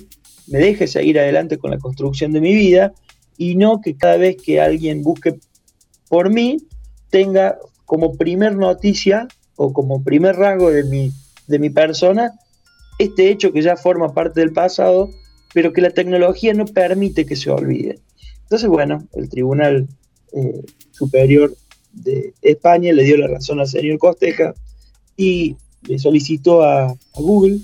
me 0.47 0.59
deje 0.59 0.87
seguir 0.87 1.19
adelante 1.19 1.57
con 1.57 1.71
la 1.71 1.77
construcción 1.79 2.31
de 2.31 2.41
mi 2.41 2.53
vida 2.53 2.93
y 3.37 3.55
no 3.55 3.81
que 3.81 3.95
cada 3.95 4.17
vez 4.17 4.37
que 4.37 4.61
alguien 4.61 5.01
busque 5.03 5.35
por 6.09 6.29
mí 6.29 6.57
tenga 7.09 7.57
como 7.85 8.15
primer 8.15 8.55
noticia 8.55 9.27
o 9.55 9.73
como 9.73 10.03
primer 10.03 10.35
rasgo 10.35 10.71
de 10.71 10.83
mi, 10.83 11.11
de 11.47 11.59
mi 11.59 11.69
persona 11.69 12.33
este 12.97 13.29
hecho 13.29 13.51
que 13.51 13.61
ya 13.61 13.75
forma 13.75 14.13
parte 14.13 14.39
del 14.39 14.53
pasado, 14.53 15.11
pero 15.53 15.73
que 15.73 15.81
la 15.81 15.89
tecnología 15.89 16.53
no 16.53 16.65
permite 16.65 17.25
que 17.25 17.35
se 17.35 17.49
olvide. 17.49 17.99
Entonces, 18.43 18.69
bueno, 18.69 19.07
el 19.13 19.29
Tribunal 19.29 19.87
eh, 20.33 20.61
Superior 20.91 21.55
de 21.91 22.33
España 22.41 22.93
le 22.93 23.03
dio 23.03 23.17
la 23.17 23.27
razón 23.27 23.59
al 23.59 23.67
señor 23.67 23.97
Costeja 23.97 24.53
y 25.17 25.55
le 25.87 25.99
solicitó 25.99 26.63
a, 26.63 26.95
Google 27.13 27.59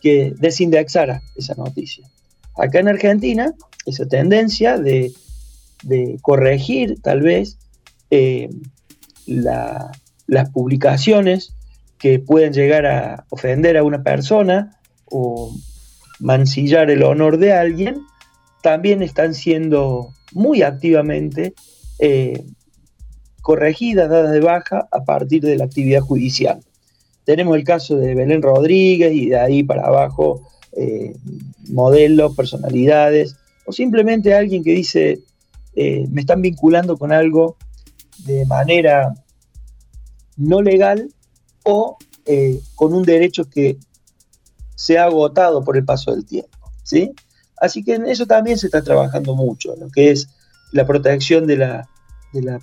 que 0.00 0.34
desindexara 0.38 1.22
esa 1.36 1.54
noticia. 1.54 2.08
Acá 2.56 2.80
en 2.80 2.88
Argentina, 2.88 3.54
esa 3.86 4.06
tendencia 4.06 4.78
de, 4.78 5.12
corregir 6.20 7.00
tal 7.02 7.22
vez 7.22 7.58
eh, 8.10 8.48
las 9.26 10.50
publicaciones 10.50 11.54
que 11.98 12.18
pueden 12.18 12.52
llegar 12.52 12.86
a 12.86 13.24
ofender 13.30 13.76
a 13.76 13.84
una 13.84 14.02
persona 14.02 14.78
o 15.06 15.54
mancillar 16.18 16.90
el 16.90 17.02
honor 17.02 17.38
de 17.38 17.52
alguien, 17.52 18.02
también 18.62 19.02
están 19.02 19.34
siendo 19.34 20.12
muy 20.32 20.62
activamente 20.62 21.54
eh, 21.98 22.44
corregidas, 23.42 24.08
dadas 24.08 24.32
de 24.32 24.40
baja 24.40 24.88
a 24.90 25.04
partir 25.04 25.42
de 25.42 25.56
la 25.56 25.64
actividad 25.64 26.00
judicial. 26.00 26.60
Tenemos 27.24 27.56
el 27.56 27.64
caso 27.64 27.96
de 27.96 28.14
Belén 28.14 28.42
Rodríguez 28.42 29.12
y 29.14 29.30
de 29.30 29.38
ahí 29.38 29.62
para 29.62 29.86
abajo 29.86 30.48
eh, 30.76 31.14
modelos, 31.68 32.34
personalidades, 32.34 33.36
o 33.66 33.72
simplemente 33.72 34.34
alguien 34.34 34.64
que 34.64 34.72
dice, 34.72 35.20
eh, 35.74 36.06
me 36.10 36.22
están 36.22 36.42
vinculando 36.42 36.96
con 36.96 37.12
algo 37.12 37.56
de 38.24 38.44
manera 38.46 39.14
no 40.36 40.62
legal 40.62 41.08
o 41.64 41.96
eh, 42.24 42.60
con 42.74 42.94
un 42.94 43.02
derecho 43.02 43.44
que 43.48 43.78
se 44.74 44.98
ha 44.98 45.04
agotado 45.04 45.64
por 45.64 45.76
el 45.76 45.84
paso 45.84 46.12
del 46.12 46.24
tiempo. 46.24 46.58
¿sí? 46.82 47.12
Así 47.56 47.84
que 47.84 47.94
en 47.94 48.06
eso 48.06 48.26
también 48.26 48.58
se 48.58 48.66
está 48.66 48.82
trabajando 48.82 49.34
mucho, 49.34 49.74
lo 49.76 49.88
que 49.88 50.10
es 50.10 50.28
la 50.72 50.86
protección 50.86 51.46
de 51.46 51.56
la, 51.56 51.88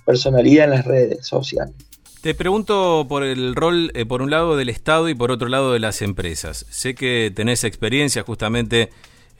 personalidad 0.04 0.64
en 0.64 0.70
las 0.70 0.84
redes 0.84 1.26
sociales. 1.26 1.74
Te 2.20 2.34
pregunto 2.34 3.06
por 3.08 3.22
el 3.22 3.54
rol, 3.54 3.92
eh, 3.94 4.04
por 4.04 4.20
un 4.20 4.30
lado, 4.30 4.56
del 4.56 4.68
Estado 4.68 5.08
y 5.08 5.14
por 5.14 5.30
otro 5.30 5.48
lado 5.48 5.72
de 5.72 5.78
las 5.78 6.02
empresas. 6.02 6.66
Sé 6.68 6.94
que 6.94 7.32
tenés 7.34 7.64
experiencia 7.64 8.22
justamente 8.22 8.90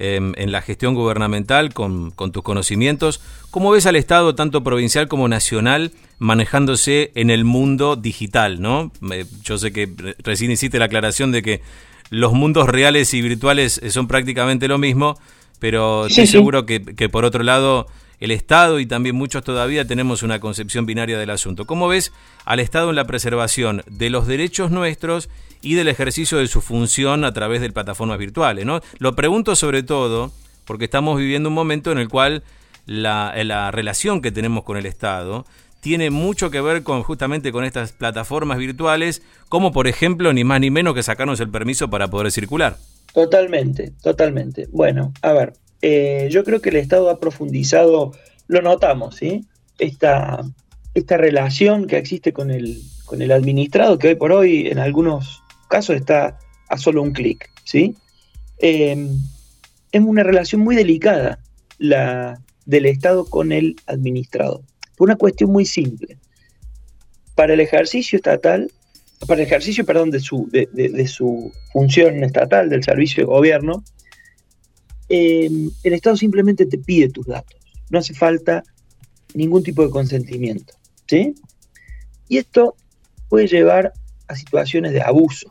em, 0.00 0.32
en 0.36 0.50
la 0.50 0.62
gestión 0.62 0.94
gubernamental 0.94 1.72
con, 1.72 2.12
tus 2.12 2.42
conocimientos. 2.42 3.20
¿Cómo 3.50 3.70
ves 3.70 3.86
al 3.86 3.96
Estado, 3.96 4.34
tanto 4.34 4.64
provincial 4.64 5.08
como 5.08 5.28
nacional, 5.28 5.92
manejándose 6.18 7.12
en 7.14 7.30
el 7.30 7.44
mundo 7.44 7.96
digital? 7.96 8.60
¿no? 8.60 8.90
yo 9.44 9.58
sé 9.58 9.72
que 9.72 9.88
recién 10.24 10.50
hiciste 10.50 10.78
la 10.78 10.86
aclaración 10.86 11.32
de 11.32 11.42
que 11.42 11.60
los 12.08 12.32
mundos 12.32 12.68
reales 12.68 13.14
y 13.14 13.20
virtuales 13.20 13.80
son 13.90 14.08
prácticamente 14.08 14.66
lo 14.66 14.78
mismo, 14.78 15.18
pero 15.58 16.06
estoy 16.06 16.26
seguro 16.26 16.66
que, 16.66 16.82
que 16.82 17.08
por 17.08 17.24
otro 17.24 17.44
lado 17.44 17.86
el 18.20 18.30
Estado 18.30 18.80
y 18.80 18.86
también 18.86 19.16
muchos 19.16 19.44
todavía 19.44 19.86
tenemos 19.86 20.22
una 20.22 20.40
concepción 20.40 20.86
binaria 20.86 21.18
del 21.18 21.30
asunto. 21.30 21.66
¿Cómo 21.66 21.88
ves 21.88 22.12
al 22.44 22.60
Estado 22.60 22.90
en 22.90 22.96
la 22.96 23.06
preservación 23.06 23.82
de 23.86 24.10
los 24.10 24.26
derechos 24.26 24.70
nuestros 24.70 25.28
y 25.62 25.74
del 25.74 25.88
ejercicio 25.88 26.38
de 26.38 26.46
su 26.46 26.60
función 26.60 27.24
a 27.24 27.32
través 27.32 27.60
de 27.60 27.70
plataformas 27.70 28.18
virtuales? 28.18 28.64
¿no? 28.66 28.80
Lo 28.98 29.14
pregunto 29.14 29.56
sobre 29.56 29.82
todo 29.82 30.32
porque 30.64 30.84
estamos 30.84 31.18
viviendo 31.18 31.48
un 31.48 31.54
momento 31.54 31.92
en 31.92 31.98
el 31.98 32.08
cual 32.08 32.42
la, 32.86 33.34
la 33.44 33.70
relación 33.70 34.22
que 34.22 34.32
tenemos 34.32 34.64
con 34.64 34.76
el 34.76 34.86
Estado 34.86 35.44
tiene 35.80 36.10
mucho 36.10 36.50
que 36.50 36.60
ver 36.60 36.82
con 36.82 37.02
justamente 37.02 37.52
con 37.52 37.64
estas 37.64 37.92
plataformas 37.92 38.58
virtuales, 38.58 39.22
como 39.48 39.72
por 39.72 39.86
ejemplo 39.86 40.32
ni 40.32 40.44
más 40.44 40.60
ni 40.60 40.70
menos 40.70 40.94
que 40.94 41.02
sacarnos 41.02 41.40
el 41.40 41.50
permiso 41.50 41.88
para 41.88 42.08
poder 42.08 42.30
circular. 42.30 42.76
Totalmente, 43.12 43.92
totalmente. 44.02 44.68
Bueno, 44.70 45.12
a 45.22 45.32
ver, 45.32 45.54
eh, 45.82 46.28
yo 46.30 46.44
creo 46.44 46.60
que 46.60 46.68
el 46.68 46.76
Estado 46.76 47.10
ha 47.10 47.18
profundizado, 47.18 48.12
lo 48.46 48.62
notamos, 48.62 49.16
¿sí? 49.16 49.46
Esta, 49.78 50.44
esta 50.94 51.16
relación 51.16 51.86
que 51.86 51.96
existe 51.96 52.32
con 52.32 52.50
el, 52.50 52.80
con 53.06 53.22
el 53.22 53.32
administrado, 53.32 53.98
que 53.98 54.08
hoy 54.08 54.14
por 54.14 54.32
hoy 54.32 54.68
en 54.68 54.78
algunos 54.78 55.42
casos 55.70 55.96
está 55.96 56.38
a 56.68 56.76
solo 56.76 57.02
un 57.02 57.12
clic, 57.12 57.50
¿sí? 57.64 57.94
Eh, 58.58 59.08
es 59.92 60.00
una 60.00 60.22
relación 60.22 60.60
muy 60.60 60.76
delicada 60.76 61.40
la 61.78 62.40
del 62.66 62.86
Estado 62.86 63.24
con 63.24 63.52
el 63.52 63.76
administrado, 63.86 64.62
por 64.96 65.08
una 65.08 65.16
cuestión 65.16 65.50
muy 65.50 65.64
simple. 65.64 66.18
Para 67.34 67.54
el 67.54 67.60
ejercicio 67.60 68.16
estatal, 68.16 68.70
para 69.26 69.40
el 69.40 69.46
ejercicio, 69.46 69.86
perdón, 69.86 70.10
de 70.10 70.20
su, 70.20 70.48
de 70.50 71.08
su 71.08 71.52
función 71.72 72.22
estatal, 72.22 72.68
del 72.68 72.84
servicio 72.84 73.22
de 73.22 73.26
gobierno, 73.26 73.82
Em, 75.12 75.72
el 75.82 75.92
Estado 75.92 76.16
simplemente 76.16 76.66
te 76.66 76.78
pide 76.78 77.08
tus 77.08 77.26
datos. 77.26 77.58
No 77.90 77.98
hace 77.98 78.14
falta 78.14 78.62
ningún 79.34 79.64
tipo 79.64 79.84
de 79.84 79.90
consentimiento. 79.90 80.74
¿sí? 81.08 81.34
Y 82.28 82.38
esto 82.38 82.76
puede 83.28 83.48
llevar 83.48 83.92
a 84.28 84.36
situaciones 84.36 84.92
de 84.92 85.02
abuso. 85.02 85.48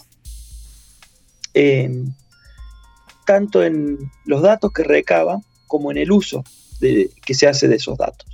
Tanto 3.25 3.63
en 3.63 3.97
los 4.25 4.41
datos 4.41 4.71
que 4.73 4.83
recaba 4.83 5.39
como 5.67 5.91
en 5.91 5.97
el 5.97 6.12
uso 6.12 6.43
que 6.79 7.33
se 7.33 7.47
hace 7.47 7.67
de 7.67 7.75
esos 7.75 7.97
datos. 7.97 8.27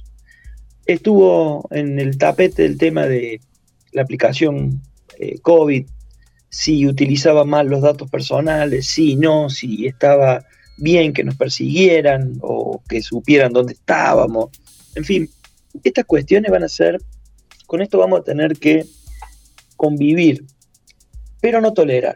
Estuvo 0.85 1.67
en 1.71 1.99
el 1.99 2.17
tapete 2.17 2.65
el 2.65 2.77
tema 2.77 3.07
de 3.07 3.41
la 3.91 4.03
aplicación 4.03 4.83
eh, 5.17 5.39
COVID, 5.39 5.85
si 6.49 6.87
utilizaba 6.87 7.43
mal 7.43 7.67
los 7.67 7.81
datos 7.81 8.09
personales, 8.09 8.87
si 8.87 9.15
no, 9.15 9.49
si 9.49 9.87
estaba 9.87 10.45
bien 10.77 11.13
que 11.13 11.23
nos 11.23 11.35
persiguieran 11.35 12.37
o 12.41 12.81
que 12.87 13.01
supieran 13.01 13.51
dónde 13.51 13.73
estábamos. 13.73 14.51
En 14.95 15.03
fin, 15.03 15.29
estas 15.83 16.05
cuestiones 16.05 16.51
van 16.51 16.63
a 16.63 16.69
ser, 16.69 16.97
con 17.65 17.81
esto 17.81 17.97
vamos 17.97 18.19
a 18.19 18.23
tener 18.23 18.57
que 18.57 18.85
convivir, 19.75 20.45
pero 21.41 21.61
no 21.61 21.73
tolerar. 21.73 22.15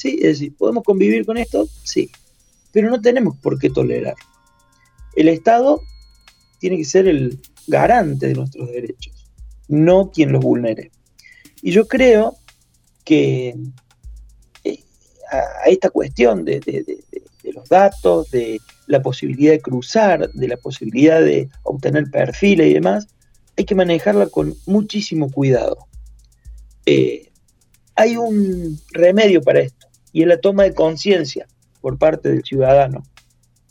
¿Sí? 0.00 0.16
Es 0.22 0.38
decir, 0.38 0.56
¿podemos 0.56 0.82
convivir 0.82 1.26
con 1.26 1.36
esto? 1.36 1.68
Sí, 1.84 2.10
pero 2.72 2.88
no 2.88 3.02
tenemos 3.02 3.36
por 3.36 3.58
qué 3.58 3.68
tolerar. 3.68 4.14
El 5.14 5.28
Estado 5.28 5.82
tiene 6.58 6.78
que 6.78 6.86
ser 6.86 7.06
el 7.06 7.38
garante 7.66 8.28
de 8.28 8.32
nuestros 8.32 8.70
derechos, 8.70 9.28
no 9.68 10.10
quien 10.10 10.32
los 10.32 10.42
vulnere. 10.42 10.90
Y 11.60 11.72
yo 11.72 11.86
creo 11.86 12.38
que 13.04 13.54
a, 15.30 15.68
esta 15.68 15.90
cuestión 15.90 16.46
de, 16.46 17.04
los 17.52 17.68
datos, 17.68 18.30
de 18.30 18.58
la 18.86 19.02
posibilidad 19.02 19.52
de 19.52 19.60
cruzar, 19.60 20.32
de 20.32 20.48
la 20.48 20.56
posibilidad 20.56 21.20
de 21.20 21.50
obtener 21.62 22.10
perfiles 22.10 22.68
y 22.68 22.72
demás, 22.72 23.06
hay 23.54 23.66
que 23.66 23.74
manejarla 23.74 24.28
con 24.28 24.54
muchísimo 24.64 25.30
cuidado. 25.30 25.76
Eh, 26.86 27.30
hay 27.96 28.16
un 28.16 28.80
remedio 28.92 29.42
para 29.42 29.60
esto, 29.60 29.89
y 30.12 30.22
es 30.22 30.28
la 30.28 30.40
toma 30.40 30.64
de 30.64 30.74
conciencia 30.74 31.46
por 31.80 31.98
parte 31.98 32.28
del 32.30 32.42
ciudadano 32.42 33.02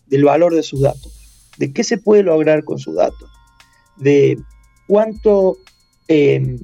del 0.08 0.24
valor 0.24 0.56
de 0.56 0.64
sus 0.64 0.82
datos, 0.82 1.14
de 1.58 1.72
qué 1.72 1.84
se 1.84 1.98
puede 1.98 2.24
lograr 2.24 2.64
con 2.64 2.80
sus 2.80 2.96
datos, 2.96 3.30
de 3.98 4.40
cuánto 4.88 5.58
eh, 6.08 6.60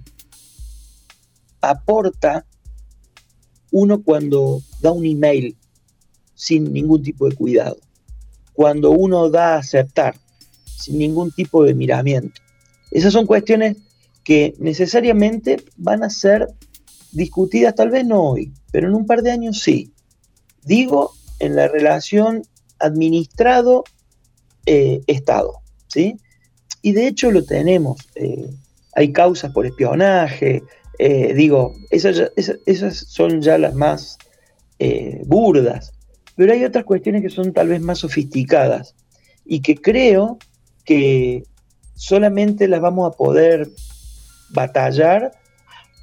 aporta 1.62 2.46
uno 3.72 4.02
cuando 4.02 4.62
da 4.82 4.92
un 4.92 5.06
email 5.06 5.56
sin 6.34 6.72
ningún 6.74 7.04
tipo 7.04 7.30
de 7.30 7.36
cuidado, 7.36 7.78
cuando 8.54 8.92
uno 8.92 9.30
da 9.30 9.56
a 9.56 9.58
aceptar 9.60 10.16
sin 10.66 10.98
ningún 10.98 11.32
tipo 11.32 11.64
de 11.64 11.74
miramiento. 11.74 12.42
Esas 12.92 13.14
son 13.14 13.26
cuestiones 13.26 13.78
que 14.24 14.56
necesariamente 14.60 15.64
van 15.78 16.04
a 16.04 16.10
ser 16.10 16.48
discutidas 17.12 17.76
tal 17.76 17.92
vez 17.92 18.06
no 18.06 18.22
hoy, 18.22 18.54
pero 18.76 18.90
en 18.90 18.94
un 18.94 19.06
par 19.06 19.22
de 19.22 19.32
años 19.32 19.62
sí. 19.62 19.94
Digo 20.66 21.14
en 21.40 21.56
la 21.56 21.70
relación 21.70 22.44
administrado-estado, 22.80 23.86
eh, 24.66 25.62
¿sí? 25.88 26.18
Y 26.82 26.92
de 26.92 27.08
hecho 27.08 27.32
lo 27.32 27.46
tenemos. 27.46 28.02
Eh, 28.16 28.50
hay 28.94 29.14
causas 29.14 29.54
por 29.54 29.66
espionaje, 29.66 30.62
eh, 31.00 31.34
digo, 31.34 31.74
esas, 31.90 32.34
son 33.08 33.42
ya 33.42 33.58
las 33.58 33.74
más 33.76 34.18
burdas, 35.26 35.94
pero 36.36 36.52
hay 36.52 36.66
otras 36.66 36.84
cuestiones 36.84 37.22
que 37.22 37.30
son 37.30 37.54
tal 37.54 37.70
vez 37.70 37.80
más 37.80 38.00
sofisticadas 38.00 38.94
y 39.46 39.62
que 39.62 39.78
creo 39.78 40.38
que 40.84 41.46
solamente 41.94 42.68
las 42.68 42.82
vamos 42.82 43.08
a 43.08 43.16
poder 43.16 43.70
batallar 44.50 45.32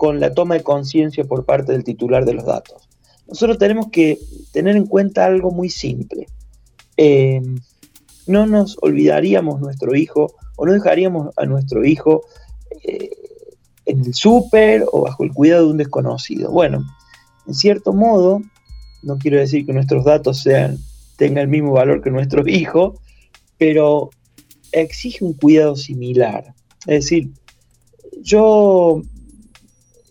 con 0.02 0.18
la 0.18 0.34
toma 0.34 0.56
de 0.56 0.64
conciencia 0.64 1.22
por 1.22 1.44
parte 1.44 1.70
del 1.70 1.84
titular 1.84 2.24
de 2.24 2.34
los 2.34 2.44
datos. 2.44 2.88
Nosotros 3.28 3.56
tenemos 3.56 3.86
que 3.92 4.18
tener 4.50 4.74
en 4.74 4.86
cuenta 4.86 5.24
algo 5.24 5.52
muy 5.52 5.70
simple. 5.70 6.26
Eh, 6.96 7.40
no 8.26 8.46
nos 8.46 8.76
olvidaríamos 8.82 9.60
nuestro 9.60 9.94
hijo 9.94 10.34
o 10.56 10.66
no 10.66 10.72
dejaríamos 10.72 11.32
a 11.36 11.46
nuestro 11.46 11.84
hijo 11.84 12.22
en 13.86 14.04
el 14.04 14.12
súper 14.12 14.84
o 14.90 15.02
bajo 15.02 15.22
el 15.22 15.32
cuidado 15.32 15.66
de 15.66 15.70
un 15.70 15.76
desconocido. 15.76 16.50
Bueno, 16.50 16.84
en 17.46 17.54
cierto 17.54 17.92
modo, 17.92 18.42
no 19.04 19.18
quiero 19.18 19.38
decir 19.38 19.64
que 19.64 19.72
nuestros 19.72 20.04
datos 20.04 20.42
tengan 21.14 21.42
el 21.42 21.48
mismo 21.48 21.74
valor 21.74 22.02
que 22.02 22.10
nuestros 22.10 22.48
hijos, 22.48 22.98
pero 23.56 24.10
exige 24.72 25.24
un 25.24 25.34
cuidado 25.34 25.76
similar. 25.76 26.56
Es 26.88 27.04
decir, 27.04 27.30
yo 28.20 29.00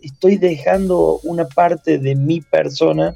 estoy 0.01 0.37
dejando 0.37 1.19
una 1.23 1.47
parte 1.47 1.97
de 1.97 2.15
mi 2.15 2.41
persona 2.41 3.15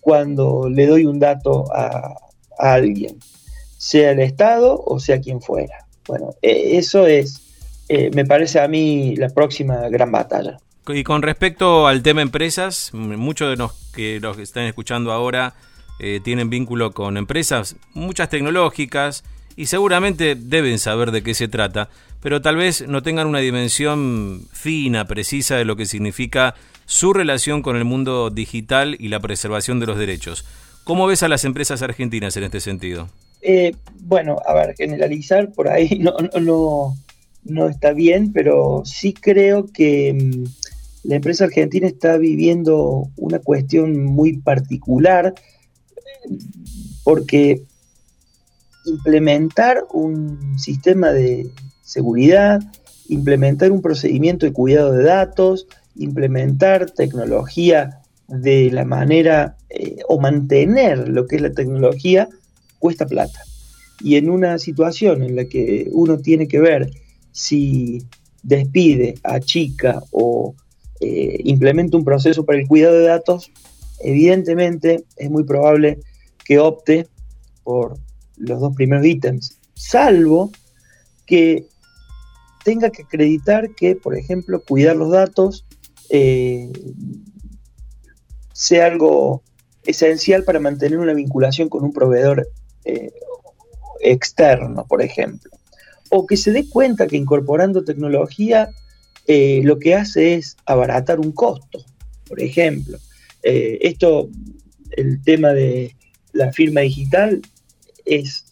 cuando 0.00 0.68
le 0.68 0.86
doy 0.86 1.06
un 1.06 1.18
dato 1.18 1.64
a, 1.74 2.14
alguien, 2.58 3.18
sea 3.76 4.10
el 4.10 4.20
Estado 4.20 4.82
o 4.84 4.98
sea 4.98 5.20
quien 5.20 5.40
fuera. 5.40 5.86
Bueno, 6.06 6.34
e, 6.42 6.76
eso 6.78 7.06
es 7.06 7.42
eh, 7.88 8.10
me 8.14 8.26
parece 8.26 8.60
a 8.60 8.68
mí 8.68 9.16
la 9.16 9.30
próxima 9.30 9.88
gran 9.88 10.12
batalla. 10.12 10.58
Y 10.88 11.04
con 11.04 11.22
respecto 11.22 11.86
al 11.86 12.02
tema 12.02 12.22
empresas, 12.22 12.90
muchos 12.92 13.50
de 13.50 13.56
los 13.56 13.72
que 13.94 14.20
los 14.20 14.38
están 14.38 14.64
escuchando 14.64 15.12
ahora 15.12 15.54
eh, 15.98 16.20
tienen 16.22 16.50
vínculo 16.50 16.92
con 16.92 17.16
empresas, 17.16 17.76
muchas 17.94 18.28
tecnológicas, 18.28 19.24
y 19.58 19.66
seguramente 19.66 20.36
deben 20.36 20.78
saber 20.78 21.10
de 21.10 21.24
qué 21.24 21.34
se 21.34 21.48
trata, 21.48 21.88
pero 22.22 22.40
tal 22.40 22.54
vez 22.54 22.86
no 22.86 23.02
tengan 23.02 23.26
una 23.26 23.40
dimensión 23.40 24.46
fina, 24.52 25.08
precisa 25.08 25.56
de 25.56 25.64
lo 25.64 25.74
que 25.74 25.84
significa 25.84 26.54
su 26.86 27.12
relación 27.12 27.60
con 27.60 27.74
el 27.74 27.84
mundo 27.84 28.30
digital 28.30 28.94
y 29.00 29.08
la 29.08 29.18
preservación 29.18 29.80
de 29.80 29.86
los 29.86 29.98
derechos. 29.98 30.44
¿Cómo 30.84 31.08
ves 31.08 31.24
a 31.24 31.28
las 31.28 31.44
empresas 31.44 31.82
argentinas 31.82 32.36
en 32.36 32.44
este 32.44 32.60
sentido? 32.60 33.08
Eh, 33.42 33.74
bueno, 34.02 34.36
a 34.46 34.54
ver, 34.54 34.76
generalizar 34.76 35.50
por 35.50 35.68
ahí 35.68 35.98
no, 36.00 36.14
no, 36.40 36.96
no 37.42 37.68
está 37.68 37.92
bien, 37.92 38.32
pero 38.32 38.82
sí 38.84 39.12
creo 39.12 39.66
que 39.66 40.14
mm, 40.14 40.44
la 41.08 41.16
empresa 41.16 41.46
argentina 41.46 41.88
está 41.88 42.16
viviendo 42.16 43.08
una 43.16 43.40
cuestión 43.40 44.04
muy 44.04 44.34
particular 44.36 45.34
porque 47.02 47.62
implementar 48.88 49.86
un 49.92 50.58
sistema 50.58 51.12
de 51.12 51.50
seguridad, 51.82 52.60
implementar 53.08 53.72
un 53.72 53.82
procedimiento 53.82 54.46
de 54.46 54.52
cuidado 54.52 54.92
de 54.92 55.04
datos, 55.04 55.66
implementar 55.96 56.90
tecnología 56.90 58.00
de 58.28 58.70
la 58.70 58.84
manera 58.84 59.56
eh, 59.70 59.98
o 60.08 60.20
mantener 60.20 61.08
lo 61.08 61.26
que 61.26 61.36
es 61.36 61.42
la 61.42 61.52
tecnología 61.52 62.28
cuesta 62.78 63.06
plata. 63.06 63.40
Y 64.00 64.16
en 64.16 64.30
una 64.30 64.58
situación 64.58 65.22
en 65.22 65.34
la 65.34 65.46
que 65.46 65.88
uno 65.92 66.18
tiene 66.18 66.46
que 66.46 66.60
ver 66.60 66.90
si 67.32 68.02
despide, 68.42 69.14
achica 69.24 70.02
o 70.12 70.54
eh, 71.00 71.40
implementa 71.44 71.96
un 71.96 72.04
proceso 72.04 72.44
para 72.44 72.58
el 72.58 72.68
cuidado 72.68 72.94
de 72.94 73.06
datos, 73.06 73.50
evidentemente 74.00 75.04
es 75.16 75.30
muy 75.30 75.44
probable 75.44 75.98
que 76.44 76.58
opte 76.58 77.06
por 77.64 77.98
los 78.38 78.60
dos 78.60 78.74
primeros 78.74 79.04
ítems, 79.04 79.58
salvo 79.74 80.50
que 81.26 81.66
tenga 82.64 82.90
que 82.90 83.02
acreditar 83.02 83.74
que, 83.74 83.96
por 83.96 84.16
ejemplo, 84.16 84.62
cuidar 84.62 84.96
los 84.96 85.10
datos 85.10 85.64
eh, 86.10 86.70
sea 88.52 88.86
algo 88.86 89.42
esencial 89.84 90.44
para 90.44 90.60
mantener 90.60 90.98
una 90.98 91.14
vinculación 91.14 91.68
con 91.68 91.84
un 91.84 91.92
proveedor 91.92 92.48
eh, 92.84 93.12
externo, 94.00 94.86
por 94.86 95.02
ejemplo. 95.02 95.50
O 96.10 96.26
que 96.26 96.36
se 96.36 96.52
dé 96.52 96.68
cuenta 96.68 97.06
que 97.06 97.16
incorporando 97.16 97.84
tecnología 97.84 98.70
eh, 99.26 99.60
lo 99.64 99.78
que 99.78 99.94
hace 99.94 100.34
es 100.34 100.56
abaratar 100.66 101.20
un 101.20 101.32
costo, 101.32 101.84
por 102.26 102.40
ejemplo. 102.42 102.98
esto, 103.42 104.28
el 104.90 105.22
tema 105.22 105.52
de 105.52 105.94
la 106.32 106.52
firma 106.52 106.80
digital 106.80 107.40
es 108.08 108.44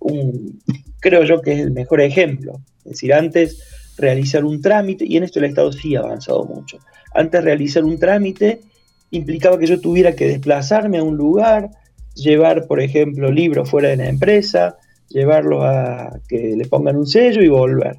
un, 0.00 0.60
creo 1.00 1.24
yo 1.24 1.40
que 1.40 1.52
es 1.52 1.60
el 1.60 1.70
mejor 1.70 2.00
ejemplo. 2.00 2.60
Es 2.84 2.92
decir, 2.92 3.14
antes 3.14 3.62
realizar 3.96 4.44
un 4.44 4.60
trámite, 4.60 5.04
y 5.06 5.16
en 5.16 5.24
esto 5.24 5.38
el 5.38 5.46
Estado 5.46 5.72
sí 5.72 5.96
ha 5.96 6.00
avanzado 6.00 6.44
mucho, 6.44 6.78
antes 7.14 7.42
realizar 7.42 7.84
un 7.84 7.98
trámite 7.98 8.60
implicaba 9.10 9.58
que 9.58 9.66
yo 9.66 9.80
tuviera 9.80 10.14
que 10.14 10.26
desplazarme 10.26 10.98
a 10.98 11.02
un 11.02 11.16
lugar, 11.16 11.70
llevar, 12.14 12.66
por 12.66 12.80
ejemplo, 12.80 13.30
libros 13.30 13.70
fuera 13.70 13.88
de 13.88 13.96
la 13.96 14.08
empresa, 14.08 14.76
llevarlos 15.08 15.62
a 15.64 16.18
que 16.28 16.54
le 16.56 16.66
pongan 16.66 16.96
un 16.96 17.06
sello 17.06 17.42
y 17.42 17.48
volver. 17.48 17.98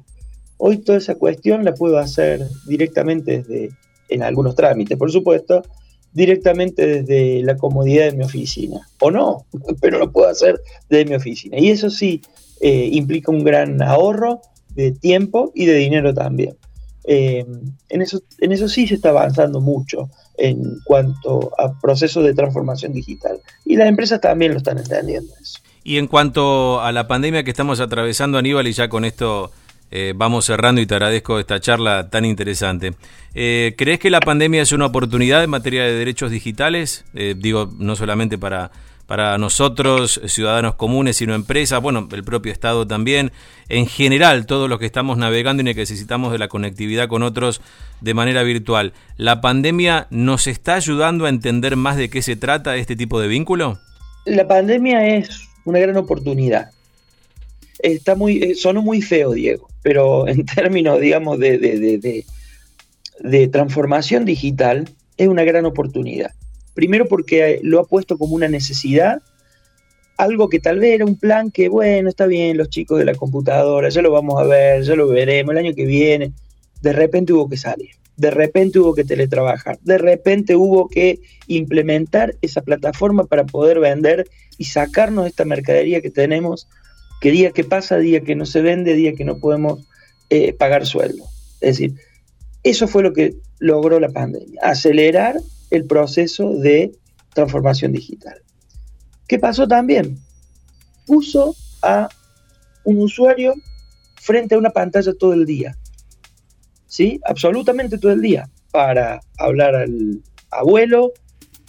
Hoy 0.58 0.78
toda 0.78 0.98
esa 0.98 1.14
cuestión 1.14 1.64
la 1.64 1.72
puedo 1.74 1.98
hacer 1.98 2.46
directamente 2.66 3.38
desde, 3.38 3.70
en 4.08 4.22
algunos 4.22 4.54
trámites, 4.54 4.98
por 4.98 5.10
supuesto, 5.10 5.62
directamente 6.12 6.86
desde 6.86 7.42
la 7.42 7.56
comodidad 7.56 8.10
de 8.10 8.16
mi 8.16 8.24
oficina. 8.24 8.88
O 9.00 9.10
no, 9.10 9.46
pero 9.80 9.98
lo 9.98 10.10
puedo 10.12 10.28
hacer 10.28 10.60
desde 10.88 11.04
mi 11.04 11.14
oficina. 11.14 11.58
Y 11.58 11.70
eso 11.70 11.90
sí 11.90 12.22
eh, 12.60 12.88
implica 12.92 13.30
un 13.30 13.44
gran 13.44 13.82
ahorro 13.82 14.40
de 14.74 14.92
tiempo 14.92 15.52
y 15.54 15.66
de 15.66 15.74
dinero 15.74 16.14
también. 16.14 16.56
Eh, 17.04 17.46
en, 17.88 18.02
eso, 18.02 18.20
en 18.38 18.52
eso 18.52 18.68
sí 18.68 18.86
se 18.86 18.94
está 18.94 19.08
avanzando 19.08 19.60
mucho 19.60 20.10
en 20.36 20.78
cuanto 20.84 21.52
a 21.58 21.72
procesos 21.80 22.24
de 22.24 22.34
transformación 22.34 22.92
digital. 22.92 23.40
Y 23.64 23.76
las 23.76 23.88
empresas 23.88 24.20
también 24.20 24.52
lo 24.52 24.58
están 24.58 24.78
entendiendo 24.78 25.32
eso. 25.40 25.60
Y 25.82 25.96
en 25.96 26.06
cuanto 26.06 26.82
a 26.82 26.92
la 26.92 27.08
pandemia 27.08 27.44
que 27.44 27.50
estamos 27.50 27.80
atravesando, 27.80 28.36
Aníbal, 28.36 28.66
y 28.66 28.72
ya 28.72 28.88
con 28.88 29.04
esto 29.06 29.52
eh, 29.90 30.12
vamos 30.16 30.44
cerrando 30.44 30.80
y 30.80 30.86
te 30.86 30.94
agradezco 30.94 31.38
esta 31.38 31.60
charla 31.60 32.10
tan 32.10 32.24
interesante. 32.24 32.94
Eh, 33.34 33.74
¿Crees 33.76 33.98
que 33.98 34.10
la 34.10 34.20
pandemia 34.20 34.62
es 34.62 34.72
una 34.72 34.86
oportunidad 34.86 35.42
en 35.44 35.50
materia 35.50 35.84
de 35.84 35.92
derechos 35.92 36.30
digitales? 36.30 37.04
digo, 37.36 37.70
no 37.78 37.96
solamente 37.96 38.38
para 38.38 38.70
para 39.08 39.38
nosotros, 39.38 40.20
ciudadanos 40.26 40.74
comunes, 40.74 41.16
sino 41.16 41.34
empresas, 41.34 41.80
bueno, 41.80 42.06
el 42.12 42.24
propio 42.24 42.52
Estado 42.52 42.86
también, 42.86 43.32
en 43.70 43.86
general, 43.86 44.44
todos 44.44 44.68
los 44.68 44.78
que 44.78 44.84
estamos 44.84 45.16
navegando 45.16 45.62
y 45.62 45.64
necesitamos 45.64 46.30
de 46.30 46.36
la 46.36 46.48
conectividad 46.48 47.08
con 47.08 47.22
otros 47.22 47.62
de 48.02 48.12
manera 48.12 48.42
virtual. 48.42 48.92
¿La 49.16 49.40
pandemia 49.40 50.08
nos 50.10 50.46
está 50.46 50.74
ayudando 50.74 51.24
a 51.24 51.30
entender 51.30 51.74
más 51.76 51.96
de 51.96 52.10
qué 52.10 52.20
se 52.20 52.36
trata 52.36 52.76
este 52.76 52.96
tipo 52.96 53.18
de 53.18 53.28
vínculo? 53.28 53.78
La 54.26 54.46
pandemia 54.46 55.16
es 55.16 55.48
una 55.64 55.78
gran 55.78 55.96
oportunidad. 55.96 56.72
Está 57.80 58.14
muy, 58.14 58.42
eh, 58.42 58.54
sonó 58.54 58.82
muy 58.82 59.02
feo, 59.02 59.32
Diego, 59.32 59.68
pero 59.82 60.28
en 60.28 60.44
términos, 60.54 61.00
digamos, 61.00 61.38
de, 61.38 61.58
de, 61.58 62.24
de 63.20 63.48
transformación 63.48 64.24
digital, 64.24 64.88
es 65.16 65.28
una 65.28 65.44
gran 65.44 65.66
oportunidad. 65.66 66.30
Primero 66.74 67.06
porque 67.06 67.58
lo 67.62 67.80
ha 67.80 67.84
puesto 67.84 68.18
como 68.18 68.34
una 68.34 68.48
necesidad, 68.48 69.20
algo 70.16 70.48
que 70.48 70.58
tal 70.58 70.80
vez 70.80 70.94
era 70.94 71.04
un 71.04 71.16
plan 71.16 71.50
que, 71.50 71.68
bueno, 71.68 72.08
está 72.08 72.26
bien, 72.26 72.56
los 72.56 72.68
chicos 72.68 72.98
de 72.98 73.04
la 73.04 73.14
computadora, 73.14 73.88
ya 73.88 74.02
lo 74.02 74.10
vamos 74.10 74.40
a 74.40 74.44
ver, 74.44 74.82
ya 74.82 74.94
lo 74.96 75.08
veremos 75.08 75.52
el 75.52 75.58
año 75.58 75.74
que 75.74 75.86
viene. 75.86 76.32
De 76.82 76.92
repente 76.92 77.32
hubo 77.32 77.48
que 77.48 77.56
salir, 77.56 77.90
de 78.16 78.30
repente 78.30 78.80
hubo 78.80 78.94
que 78.94 79.04
teletrabajar, 79.04 79.78
de 79.82 79.98
repente 79.98 80.56
hubo 80.56 80.88
que 80.88 81.20
implementar 81.46 82.34
esa 82.42 82.62
plataforma 82.62 83.24
para 83.24 83.46
poder 83.46 83.78
vender 83.78 84.28
y 84.58 84.64
sacarnos 84.64 85.26
esta 85.26 85.44
mercadería 85.44 86.00
que 86.00 86.10
tenemos, 86.10 86.68
que 87.20 87.30
día 87.30 87.50
que 87.52 87.64
pasa, 87.64 87.98
día 87.98 88.20
que 88.20 88.34
no 88.34 88.46
se 88.46 88.62
vende, 88.62 88.94
día 88.94 89.14
que 89.14 89.24
no 89.24 89.38
podemos 89.38 89.86
eh, 90.30 90.52
pagar 90.52 90.86
sueldo. 90.86 91.24
Es 91.60 91.78
decir, 91.78 91.94
eso 92.62 92.86
fue 92.86 93.02
lo 93.02 93.12
que 93.12 93.36
logró 93.58 93.98
la 93.98 94.10
pandemia, 94.10 94.60
acelerar 94.62 95.36
el 95.70 95.84
proceso 95.86 96.54
de 96.54 96.92
transformación 97.34 97.92
digital. 97.92 98.40
¿Qué 99.26 99.38
pasó 99.38 99.66
también? 99.68 100.18
Puso 101.06 101.54
a 101.82 102.08
un 102.84 102.98
usuario 103.00 103.54
frente 104.16 104.54
a 104.54 104.58
una 104.58 104.70
pantalla 104.70 105.12
todo 105.14 105.32
el 105.34 105.44
día. 105.44 105.76
¿Sí? 106.86 107.20
Absolutamente 107.24 107.98
todo 107.98 108.12
el 108.12 108.22
día. 108.22 108.48
Para 108.70 109.20
hablar 109.36 109.74
al 109.74 110.22
abuelo, 110.50 111.12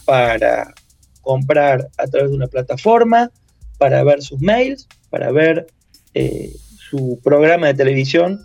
para 0.04 0.74
comprar 1.20 1.88
a 1.98 2.06
través 2.06 2.30
de 2.30 2.36
una 2.36 2.46
plataforma, 2.46 3.30
para 3.78 4.02
ver 4.02 4.22
sus 4.22 4.40
mails, 4.40 4.88
para 5.10 5.30
ver 5.32 5.66
eh, 6.14 6.54
su 6.76 7.20
programa 7.22 7.68
de 7.68 7.74
televisión 7.74 8.40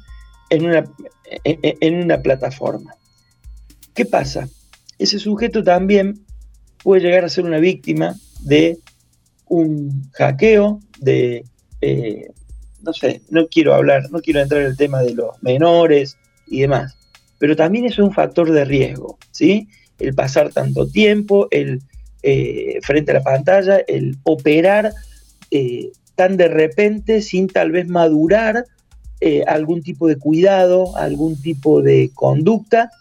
en 0.49 0.65
una, 0.65 0.83
en 1.43 2.03
una 2.03 2.21
plataforma. 2.21 2.95
¿Qué 3.93 4.05
pasa? 4.05 4.47
ese 4.97 5.19
sujeto 5.19 5.63
también 5.63 6.25
puede 6.83 7.01
llegar 7.01 7.25
a 7.25 7.29
ser 7.29 7.45
una 7.45 7.59
víctima 7.59 8.15
de 8.41 8.77
un 9.47 10.09
hackeo, 10.13 10.79
de, 10.99 11.43
eh, 11.81 12.29
no 12.81 12.93
sé, 12.93 13.21
no 13.29 13.47
quiero 13.47 13.73
hablar, 13.73 14.09
no 14.11 14.19
quiero 14.21 14.41
entrar 14.41 14.61
en 14.61 14.67
el 14.67 14.77
tema 14.77 15.01
de 15.01 15.13
los 15.13 15.41
menores 15.41 16.17
y 16.47 16.61
demás, 16.61 16.97
pero 17.39 17.55
también 17.55 17.85
es 17.85 17.99
un 17.99 18.13
factor 18.13 18.51
de 18.51 18.65
riesgo, 18.65 19.17
¿sí? 19.31 19.67
El 19.99 20.13
pasar 20.13 20.51
tanto 20.51 20.87
tiempo, 20.87 21.47
el 21.51 21.81
eh, 22.23 22.79
frente 22.81 23.11
a 23.11 23.15
la 23.15 23.23
pantalla, 23.23 23.79
el 23.87 24.17
operar 24.23 24.93
tan 26.15 26.37
de 26.37 26.47
repente 26.47 27.21
sin 27.21 27.47
tal 27.47 27.71
vez 27.71 27.87
madurar 27.87 28.65
algún 29.47 29.81
tipo 29.81 30.07
de 30.07 30.17
cuidado, 30.17 30.95
algún 30.97 31.41
tipo 31.41 31.81
de 31.81 32.11
conducta, 32.13 32.91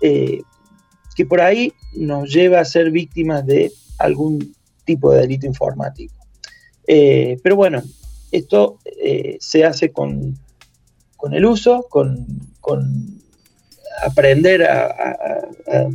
que 0.00 1.26
por 1.26 1.40
ahí 1.40 1.72
nos 1.94 2.32
lleva 2.32 2.60
a 2.60 2.64
ser 2.64 2.90
víctimas 2.90 3.44
de 3.46 3.72
algún 3.98 4.54
tipo 4.84 5.12
de 5.12 5.20
delito 5.22 5.46
informático. 5.46 6.14
Eh, 6.86 7.38
pero 7.42 7.56
bueno, 7.56 7.82
esto 8.30 8.78
eh, 8.84 9.36
se 9.40 9.64
hace 9.64 9.92
con, 9.92 10.36
el 11.30 11.44
uso, 11.44 11.86
con, 11.88 12.26
aprender 14.04 14.64
a, 14.64 15.88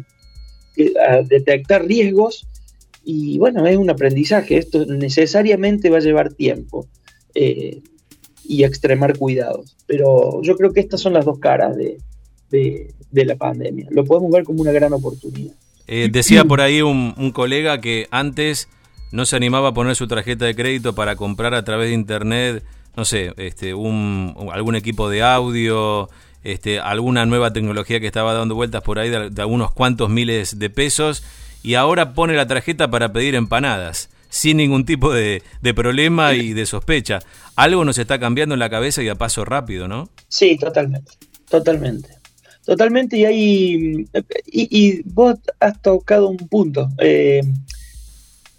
detectar 1.28 1.86
riesgos 1.86 2.47
y 3.10 3.38
bueno, 3.38 3.66
es 3.66 3.78
un 3.78 3.89
aprendizaje, 3.89 4.58
esto 4.58 4.86
necesariamente 4.86 5.89
va 5.89 5.99
a 5.99 6.01
llevar 6.01 6.34
tiempo 6.34 6.88
eh, 7.34 7.82
y 8.43 8.66
extremar 8.66 9.18
cuidados, 9.18 9.78
pero 9.86 10.41
yo 10.43 10.58
creo 10.58 10.74
que 10.74 10.82
estas 10.82 10.99
son 10.99 11.14
las 11.14 11.24
dos 11.24 11.39
caras 11.39 11.78
de, 11.78 11.99
de, 12.49 13.26
la 13.26 13.38
pandemia. 13.38 13.88
Lo 13.91 14.03
podemos 14.03 14.30
ver 14.30 14.43
como 14.43 14.62
una 14.62 14.74
gran 14.74 14.91
oportunidad. 14.91 15.53
Eh, 15.88 16.10
decía 16.12 16.43
por 16.43 16.60
ahí 16.60 16.82
un, 16.82 17.32
colega 17.32 17.80
que 17.80 18.10
antes 18.12 18.68
no 19.14 19.26
se 19.26 19.38
animaba 19.38 19.70
a 19.70 19.74
poner 19.74 19.95
su 19.95 20.10
tarjeta 20.10 20.43
de 20.43 20.53
crédito 20.53 20.93
para 20.93 21.16
comprar 21.16 21.53
a 21.53 21.64
través 21.64 21.88
de 21.88 21.93
internet, 21.93 22.66
no 22.97 23.05
sé, 23.05 23.32
este, 23.38 23.74
un, 23.74 24.36
algún 24.51 24.76
equipo 24.76 25.10
de 25.10 25.24
audio, 25.24 26.10
este, 26.43 26.82
alguna 26.82 27.26
nueva 27.26 27.53
tecnología 27.53 28.01
que 28.01 28.08
estaba 28.08 28.34
dando 28.34 28.55
vueltas 28.55 28.82
por 28.82 28.99
ahí 28.99 29.10
de, 29.10 29.41
algunos 29.41 29.72
cuantos 29.72 30.10
miles 30.10 30.60
de 30.60 30.70
pesos 30.70 31.24
y 31.64 31.76
ahora 31.76 32.14
pone 32.14 32.34
la 32.36 32.47
tarjeta 32.47 32.89
para 32.89 33.12
pedir 33.14 33.36
empanadas. 33.36 34.10
sin 34.30 34.58
ningún 34.58 34.86
tipo 34.86 35.14
de, 35.14 35.41
problema 35.74 36.34
y 36.34 36.53
de 36.53 36.66
sospecha. 36.66 37.20
Algo 37.55 37.86
nos 37.86 37.97
está 37.97 38.20
cambiando 38.20 38.55
en 38.55 38.60
la 38.60 38.70
cabeza 38.70 39.01
y 39.01 39.08
a 39.08 39.16
paso 39.16 39.45
rápido, 39.45 39.88
¿no? 39.88 40.10
Sí, 40.28 40.58
totalmente, 40.58 41.14
totalmente. 41.49 42.10
Totalmente, 42.66 43.18
y 43.18 43.24
hay. 43.24 44.05
Y, 44.45 45.01
vos 45.03 45.36
has 45.62 45.82
tocado 45.82 46.28
un 46.28 46.36
punto. 46.36 46.89
Eh, 46.97 47.41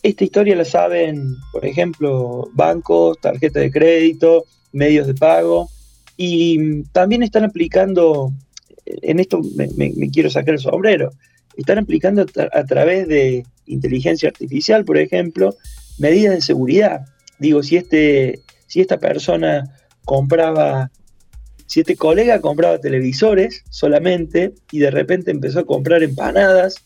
esta 0.03 0.25
historia 0.25 0.57
la 0.57 0.65
saben, 0.65 1.37
por 1.53 1.67
ejemplo, 1.67 2.49
bancos, 2.55 3.21
tarjetas 3.21 3.63
de 3.63 3.71
crédito, 3.71 4.45
medios 4.73 5.07
de 5.07 5.15
pago, 5.15 5.69
y 6.17 6.83
también 6.85 7.23
están 7.23 7.45
aplicando, 7.45 8.33
en 8.85 9.21
esto 9.21 9.41
me, 9.55 9.93
quiero 10.11 10.31
sacar 10.31 10.55
el 10.55 10.61
sombrero, 10.61 11.13
están 11.63 11.79
aplicando 11.79 12.25
a, 12.53 12.65
través 12.65 13.09
de 13.09 13.45
inteligencia 13.67 14.29
artificial, 14.29 14.85
por 14.85 14.99
ejemplo, 14.99 15.57
medidas 15.99 16.35
de 16.35 16.41
seguridad. 16.41 17.07
Digo, 17.39 17.63
si, 17.63 17.77
este, 17.77 18.41
si 18.67 18.81
esta 18.81 18.99
persona 18.99 19.65
compraba, 20.05 20.91
si 21.67 21.81
este 21.81 21.97
colega 21.97 22.41
compraba 22.41 22.79
televisores 22.79 23.65
solamente 23.71 24.55
y 24.73 24.79
de 24.79 24.91
repente 24.91 25.31
empezó 25.31 25.61
a 25.61 25.67
comprar 25.67 26.03
empanadas, 26.03 26.77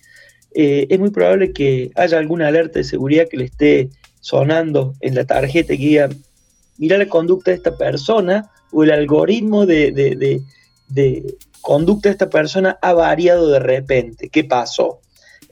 eh, 0.54 0.86
es 0.88 0.98
muy 0.98 1.10
probable 1.10 1.52
que 1.52 1.90
haya 1.94 2.18
alguna 2.18 2.48
alerta 2.48 2.78
de 2.78 2.84
seguridad 2.84 3.28
que 3.28 3.36
le 3.36 3.44
esté 3.44 3.90
sonando 4.20 4.94
en 5.00 5.14
la 5.14 5.24
tarjeta 5.24 5.76
que 5.76 5.82
diga, 5.82 6.08
mira 6.78 6.98
la 6.98 7.08
conducta 7.08 7.50
de 7.50 7.58
esta 7.58 7.76
persona 7.76 8.50
o 8.70 8.84
el 8.84 8.90
algoritmo 8.90 9.66
de, 9.66 10.42
conducta 11.62 12.08
de 12.08 12.12
esta 12.12 12.28
persona 12.28 12.78
ha 12.82 12.92
variado 12.92 13.48
de 13.48 13.60
repente. 13.60 14.28
¿Qué 14.28 14.44
pasó? 14.44 15.00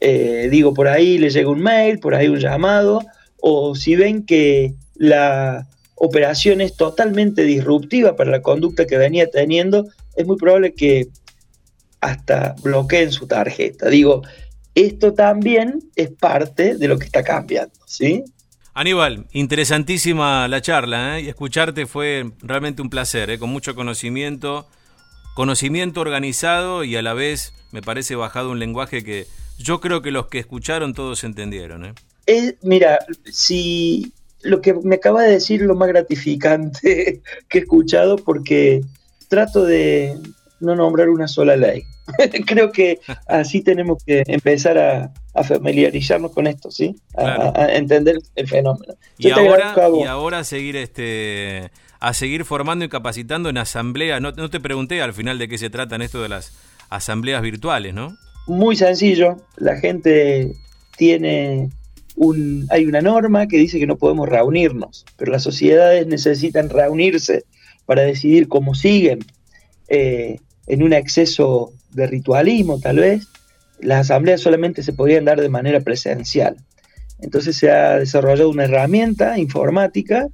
Eh, 0.01 0.49
digo, 0.51 0.75
por 0.75 0.89
ahí 0.89 1.19
le 1.19 1.31
llega 1.31 1.49
un 1.49 1.63
mail, 1.63 1.99
por 1.99 2.15
ahí 2.15 2.29
un 2.29 2.39
llamado, 2.39 3.01
o 3.41 3.75
si 3.75 3.97
ven 3.97 4.27
que 4.27 4.75
la 4.95 5.67
operación 5.95 6.61
es 6.61 6.77
totalmente 6.77 7.43
disruptiva 7.45 8.17
para 8.17 8.31
la 8.31 8.43
conducta 8.43 8.87
que 8.87 8.99
venía 8.99 9.31
teniendo, 9.31 9.89
es 10.17 10.27
muy 10.27 10.37
probable 10.37 10.75
que 10.75 11.09
hasta 12.01 12.55
bloqueen 12.63 13.13
su 13.13 13.27
tarjeta. 13.27 13.89
Digo, 13.89 14.23
esto 14.75 15.13
también 15.13 15.81
es 15.97 16.11
parte 16.11 16.77
de 16.77 16.89
lo 16.89 16.99
que 16.99 17.05
está 17.05 17.23
cambiando, 17.23 17.75
¿sí? 17.87 18.25
Aníbal, 18.73 19.27
interesantísima 19.33 20.49
la 20.49 20.63
charla 20.63 21.19
¿eh? 21.19 21.23
y 21.23 21.29
escucharte 21.29 21.87
fue 21.87 22.31
realmente 22.41 22.81
un 22.81 22.89
placer, 22.89 23.29
¿eh? 23.31 23.39
con 23.39 23.51
mucho 23.51 23.75
conocimiento, 23.75 24.69
conocimiento 25.35 26.01
organizado 26.01 26.85
y 26.85 26.97
a 26.97 27.03
la 27.03 27.15
vez 27.15 27.53
me 27.73 27.83
parece 27.83 28.17
bajado 28.17 28.51
un 28.51 28.59
lenguaje 28.59 29.05
que 29.05 29.27
yo 29.59 29.81
creo 29.81 30.03
que 30.03 30.11
los 30.11 30.27
que 30.27 30.39
escucharon 30.39 30.95
todos 30.95 31.25
entendieron. 31.25 31.85
¿eh? 31.85 32.57
mira, 32.63 32.99
si 33.25 34.13
lo 34.43 34.61
que 34.61 34.75
me 34.75 34.97
acaba 34.97 35.23
de 35.23 35.33
decir 35.33 35.61
es 35.61 35.67
lo 35.67 35.75
más 35.75 35.89
gratificante 35.89 37.21
que 37.49 37.59
he 37.59 37.61
escuchado 37.63 38.17
porque 38.17 38.83
trato 39.29 39.65
de 39.65 40.17
no 40.61 40.75
nombrar 40.75 41.09
una 41.09 41.29
sola 41.29 41.57
ley. 41.57 41.85
Creo 42.47 42.73
que 42.73 43.01
así 43.27 43.63
tenemos 43.63 44.03
que 44.05 44.25
empezar 44.27 44.79
a, 44.79 45.13
familiarizarnos 45.45 46.33
con 46.33 46.47
esto, 46.47 46.71
¿sí? 46.71 46.97
A, 47.17 47.69
entender 47.73 48.19
el 48.35 48.49
fenómeno. 48.49 48.95
y, 49.17 49.31
ahora, 49.31 49.75
y 49.99 50.03
ahora 50.05 50.45
seguir 50.45 50.77
este 50.77 51.71
a 52.01 52.15
seguir 52.15 52.45
formando 52.45 52.85
y 52.85 52.89
capacitando 52.89 53.51
en 53.51 53.59
asamblea. 53.59 54.21
No, 54.21 54.33
te 54.33 54.61
pregunté 54.61 55.03
al 55.03 55.13
final 55.13 55.39
de 55.39 55.49
qué 55.49 55.59
se 55.59 55.71
tratan 55.71 56.03
esto 56.03 56.23
de 56.23 56.31
las 56.31 56.53
asambleas 56.89 57.43
virtuales, 57.43 57.95
¿no? 57.95 58.17
Muy 58.47 58.75
sencillo. 58.75 59.37
La 59.57 59.77
gente 59.77 60.53
tiene 60.97 61.71
un, 62.17 62.67
hay 62.71 62.87
una 62.87 63.03
norma 63.03 63.47
que 63.47 63.59
dice 63.59 63.79
que 63.79 63.87
no 63.87 63.97
podemos 63.97 64.29
reunirnos, 64.29 65.05
pero 65.17 65.31
las 65.31 65.43
sociedades 65.43 66.07
necesitan 66.07 66.71
reunirse 66.71 67.45
para 67.85 68.03
decidir 68.03 68.49
cómo 68.49 68.75
siguen. 68.75 69.21
Eh, 69.89 70.39
en 70.67 70.83
un 70.83 70.93
exceso 70.93 71.73
de 71.93 72.07
ritualismo 72.07 72.79
tal 72.79 72.97
vez, 72.97 73.29
las 73.81 74.01
asambleas 74.11 74.41
solamente 74.41 74.83
se 74.83 74.93
podían 74.93 75.27
dar 75.27 75.41
de 75.41 75.49
manera 75.49 75.81
presencial. 75.81 76.57
Entonces 77.21 77.57
se 77.57 77.71
ha 77.71 77.99
desarrollado 77.99 78.49
una 78.49 78.65
herramienta 78.65 79.39
informática 79.39 80.29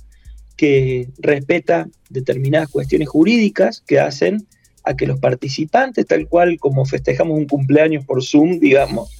que 0.56 1.08
respeta 1.18 1.88
determinadas 2.08 2.68
cuestiones 2.68 3.08
jurídicas 3.08 3.82
que 3.86 4.00
hacen 4.00 4.46
a 4.84 4.96
que 4.96 5.06
los 5.06 5.18
participantes, 5.18 6.06
tal 6.06 6.28
cual 6.28 6.58
como 6.58 6.84
festejamos 6.84 7.36
un 7.36 7.46
cumpleaños 7.46 8.04
por 8.04 8.22
Zoom, 8.22 8.60
digamos, 8.60 9.10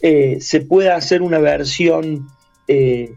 eh, 0.00 0.38
se 0.40 0.60
pueda 0.60 0.94
hacer 0.94 1.22
una 1.22 1.38
versión 1.38 2.28
eh, 2.68 3.10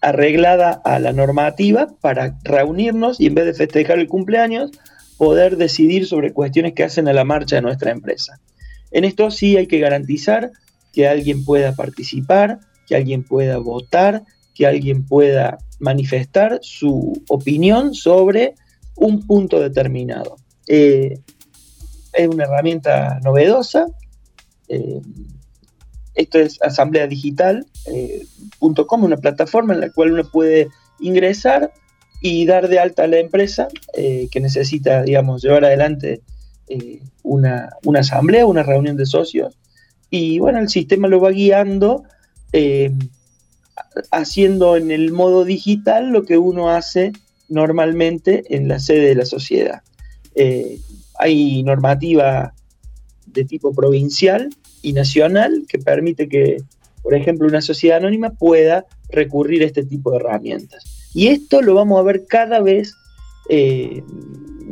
arreglada 0.00 0.80
a 0.84 0.98
la 0.98 1.12
normativa 1.12 1.88
para 2.00 2.38
reunirnos 2.42 3.20
y 3.20 3.26
en 3.26 3.34
vez 3.34 3.46
de 3.46 3.54
festejar 3.54 3.98
el 3.98 4.08
cumpleaños, 4.08 4.70
poder 5.16 5.56
decidir 5.56 6.06
sobre 6.06 6.32
cuestiones 6.32 6.72
que 6.72 6.82
hacen 6.82 7.06
a 7.06 7.12
la 7.12 7.24
marcha 7.24 7.56
de 7.56 7.62
nuestra 7.62 7.92
empresa. 7.92 8.40
En 8.90 9.04
esto 9.04 9.30
sí 9.30 9.56
hay 9.56 9.66
que 9.66 9.78
garantizar 9.78 10.50
que 10.92 11.06
alguien 11.06 11.44
pueda 11.44 11.74
participar, 11.74 12.58
que 12.86 12.96
alguien 12.96 13.22
pueda 13.22 13.58
votar, 13.58 14.24
que 14.54 14.66
alguien 14.66 15.06
pueda 15.06 15.58
manifestar 15.82 16.60
su 16.62 17.22
opinión 17.28 17.94
sobre 17.94 18.54
un 18.94 19.26
punto 19.26 19.60
determinado. 19.60 20.36
Eh, 20.66 21.18
es 22.12 22.28
una 22.28 22.44
herramienta 22.44 23.18
novedosa. 23.22 23.86
Eh, 24.68 25.00
esto 26.14 26.38
es 26.38 26.60
asambleadigital.com, 26.62 27.64
eh, 27.94 29.06
una 29.06 29.16
plataforma 29.16 29.74
en 29.74 29.80
la 29.80 29.90
cual 29.90 30.12
uno 30.12 30.24
puede 30.30 30.68
ingresar 31.00 31.72
y 32.20 32.46
dar 32.46 32.68
de 32.68 32.78
alta 32.78 33.04
a 33.04 33.08
la 33.08 33.18
empresa 33.18 33.68
eh, 33.94 34.28
que 34.30 34.40
necesita, 34.40 35.02
digamos, 35.02 35.42
llevar 35.42 35.64
adelante 35.64 36.22
eh, 36.68 37.02
una, 37.24 37.70
asamblea, 37.96 38.46
una 38.46 38.62
reunión 38.62 38.96
de 38.96 39.06
socios. 39.06 39.58
Y 40.10 40.38
bueno, 40.38 40.60
el 40.60 40.68
sistema 40.68 41.08
lo 41.08 41.20
va 41.20 41.30
guiando 41.30 42.04
haciendo 44.10 44.76
en 44.76 44.90
el 44.90 45.12
modo 45.12 45.44
digital 45.44 46.10
lo 46.10 46.24
que 46.24 46.38
uno 46.38 46.70
hace 46.70 47.12
normalmente 47.48 48.44
en 48.54 48.68
la 48.68 48.78
sede 48.78 49.08
de 49.08 49.14
la 49.14 49.26
sociedad. 49.26 49.82
hay 51.18 51.62
normativa 51.62 52.54
de 53.26 53.44
tipo 53.44 53.72
provincial 53.72 54.50
y 54.82 54.92
nacional 54.92 55.64
que 55.68 55.78
permite 55.78 56.28
que, 56.28 56.58
por 57.02 57.14
ejemplo, 57.14 57.46
una 57.46 57.62
sociedad 57.62 57.98
anónima 57.98 58.30
pueda 58.30 58.84
recurrir 59.10 59.62
a 59.62 59.66
este 59.66 59.84
tipo 59.84 60.10
de 60.10 60.16
herramientas. 60.18 60.84
Y 61.14 61.28
esto 61.28 61.62
lo 61.62 61.74
vamos 61.74 62.00
a 62.00 62.02
ver 62.02 62.26
cada 62.26 62.60
vez 62.60 62.94
eh, 63.48 64.02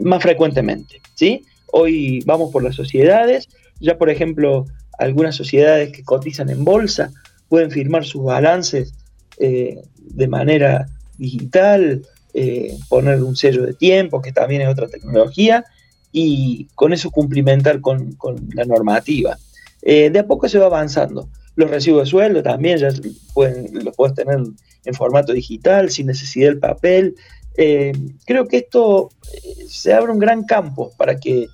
más 0.03 0.23
frecuentemente. 0.23 1.01
¿sí? 1.15 1.45
Hoy 1.73 2.23
vamos 2.25 2.51
por 2.51 2.63
las 2.63 2.75
sociedades, 2.75 3.49
ya 3.81 3.99
por 3.99 4.11
ejemplo 4.11 4.67
algunas 4.99 5.37
sociedades 5.37 5.93
que 5.93 6.03
cotizan 6.03 6.51
en 6.51 6.65
bolsa 6.65 7.11
pueden 7.51 7.71
firmar 7.71 8.07
sus 8.07 8.25
balances 8.25 8.95
eh, 9.39 9.83
de 9.99 10.29
manera 10.29 10.87
digital, 11.19 12.03
eh, 12.33 12.75
poner 12.89 13.23
un 13.23 13.37
sello 13.37 13.67
de 13.67 13.75
tiempo, 13.75 14.23
que 14.23 14.33
también 14.33 14.63
es 14.63 14.69
otra 14.69 14.89
tecnología, 14.89 15.67
y 16.11 16.69
con 16.75 16.95
eso 16.95 17.11
cumplimentar 17.11 17.83
con, 17.83 18.17
la 18.55 18.65
normativa. 18.65 19.37
de 19.83 20.19
a 20.19 20.27
poco 20.27 20.49
se 20.49 20.59
va 20.59 20.67
avanzando. 20.67 21.29
Los 21.57 21.71
recibos 21.71 22.05
de 22.05 22.11
sueldo 22.11 22.43
también 22.43 22.79
ya 22.79 22.89
pueden, 23.35 23.85
los 23.85 23.95
puedes 23.95 24.15
tener 24.15 24.39
en 24.85 24.95
formato 24.95 25.33
digital, 25.33 25.91
sin 25.91 26.07
necesidad 26.07 26.49
del 26.49 26.59
papel. 26.59 27.15
Eh, 27.57 27.93
creo 28.25 28.47
que 28.47 28.59
esto 28.59 29.11
eh, 29.33 29.67
se 29.69 29.93
abre 29.93 30.13
un 30.13 30.19
gran 30.19 30.45
campo 30.45 30.93
para 30.97 31.17
que 31.17 31.47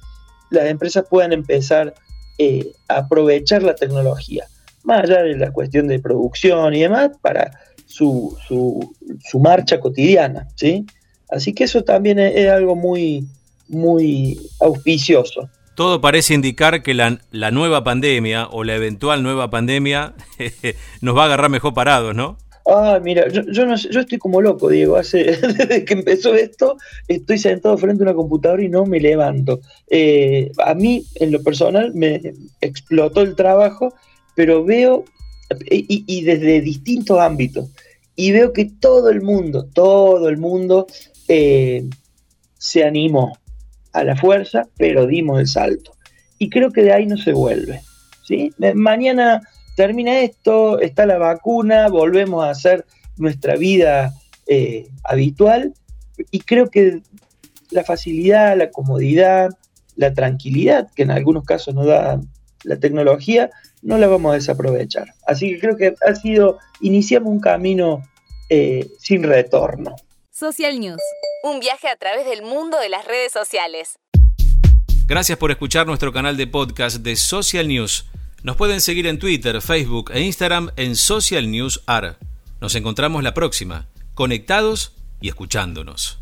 las 0.51 0.67
empresas 0.67 1.05
puedan 1.09 1.33
empezar 1.33 1.95
eh, 2.39 2.73
a 2.89 2.99
aprovechar 2.99 3.63
la 3.63 3.75
tecnología, 3.75 4.47
más 4.87 5.03
allá 5.03 5.23
de 5.23 5.37
la 5.37 5.53
cuestión 5.53 5.89
de 5.89 5.99
producción 5.99 6.73
y 6.75 6.81
demás, 6.81 7.11
para 7.21 7.51
su, 7.85 8.37
su, 8.47 9.41
marcha 9.41 9.81
cotidiana. 9.81 10.49
¿sí? 10.55 10.87
Así 11.29 11.53
que 11.53 11.65
eso 11.65 11.85
también 11.85 12.19
es, 12.19 12.49
algo 12.49 12.77
muy, 12.77 13.27
muy 13.69 14.39
auspicioso. 14.61 15.51
Todo 15.75 16.01
parece 16.01 16.33
indicar 16.33 16.83
que 16.83 16.95
la, 16.95 17.19
la, 17.33 17.51
nueva 17.51 17.85
pandemia 17.85 18.47
o 18.47 18.65
la 18.65 18.77
eventual 18.77 19.23
nueva 19.23 19.51
pandemia 19.51 20.15
nos 21.03 21.17
va 21.17 21.25
a 21.25 21.27
agarrar 21.27 21.51
mejor 21.51 21.75
parados, 21.75 22.15
¿no? 22.15 22.39
Ah, 22.69 22.99
mira, 23.01 23.29
yo, 23.29 23.43
yo, 23.43 23.65
no 23.65 23.77
yo 23.77 24.01
estoy 24.01 24.19
como 24.19 24.41
loco, 24.41 24.69
Diego. 24.69 24.97
Hace, 24.97 25.25
desde 25.41 25.85
que 25.85 25.95
empezó 25.95 26.35
esto, 26.35 26.77
estoy 27.07 27.39
sentado 27.39 27.79
frente 27.79 28.03
a 28.03 28.07
una 28.07 28.15
computadora 28.15 28.63
y 28.63 28.69
no 28.69 28.87
me 28.87 28.99
levanto. 28.99 29.61
Eh, 29.89 30.51
a 30.65 30.75
mí, 30.75 31.05
en 31.15 31.31
lo 31.31 31.43
personal, 31.43 31.93
me 31.95 32.21
explotó 32.61 33.21
el 33.21 33.37
trabajo, 33.37 33.95
pero 34.37 34.65
veo, 34.65 35.05
y, 35.71 36.23
desde 36.23 36.61
distintos 36.61 37.19
ámbitos, 37.19 37.71
y 38.15 38.31
veo 38.31 38.53
que 38.53 38.67
todo 38.67 39.11
el 39.11 39.23
mundo, 39.23 39.67
todo 39.73 40.29
el 40.29 40.37
mundo 40.37 40.87
eh, 41.27 41.89
se 42.59 42.85
animó 42.85 43.37
a 43.93 44.05
la 44.05 44.15
fuerza, 44.15 44.69
pero 44.77 45.07
dimos 45.07 45.41
el 45.41 45.49
salto. 45.49 45.93
Y 46.39 46.51
creo 46.51 46.71
que 46.71 46.83
de 46.83 46.93
ahí 46.93 47.07
no 47.07 47.17
se 47.17 47.33
vuelve. 47.33 47.81
¿sí? 48.25 48.53
Mañana 48.75 49.41
termina 49.75 50.21
esto, 50.21 50.81
está 50.81 51.07
la 51.07 51.19
vacuna, 51.19 51.89
volvemos 51.89 52.45
a 52.45 52.51
hacer 52.51 52.85
nuestra 53.17 53.57
vida 53.57 54.15
eh, 54.47 54.89
habitual 55.03 55.75
y 56.31 56.41
creo 56.41 56.71
que 56.71 57.03
la 57.71 57.85
facilidad, 57.85 58.57
la 58.57 58.71
comodidad, 58.71 59.51
la 59.97 60.13
tranquilidad 60.15 60.89
que 60.95 61.03
en 61.03 61.11
algunos 61.11 61.45
casos 61.45 61.75
nos 61.75 61.87
da 61.87 62.21
la 62.65 62.77
tecnología, 62.79 63.51
no 63.87 63.99
la 63.99 64.09
vamos 64.09 64.33
a 64.33 64.35
desaprovechar. 64.35 65.15
Así 65.27 65.55
que 65.55 65.61
creo 65.61 65.77
que 65.77 65.95
ha 66.07 66.15
sido, 66.17 66.59
iniciamos 66.81 67.31
un 67.31 67.41
camino 67.41 68.03
eh, 68.51 68.91
sin 68.99 69.23
retorno. 69.23 69.95
Social 70.33 70.79
News, 70.81 71.01
un 71.45 71.61
viaje 71.61 71.89
a 71.89 71.97
través 71.97 72.27
del 72.27 72.43
mundo 72.43 72.79
de 72.81 72.89
las 72.89 73.07
redes 73.07 73.33
sociales. 73.33 73.99
Gracias 75.07 75.39
por 75.39 75.53
escuchar 75.53 75.87
nuestro 75.87 76.13
canal 76.13 76.37
de 76.37 76.49
podcast 76.49 76.97
de 76.97 77.15
Social 77.15 77.69
News. 77.69 78.11
Nos 78.43 78.57
pueden 78.57 78.81
seguir 78.81 79.07
en 79.07 79.21
Twitter, 79.21 79.63
Facebook 79.63 80.11
e 80.13 80.21
Instagram 80.21 80.73
en 80.77 80.97
Social 80.97 81.49
News 81.49 81.83
AR. 81.87 82.19
Nos 82.61 82.75
encontramos 82.75 83.23
la 83.23 83.35
próxima, 83.35 83.89
conectados 84.15 84.97
y 85.21 85.29
escuchándonos. 85.29 86.19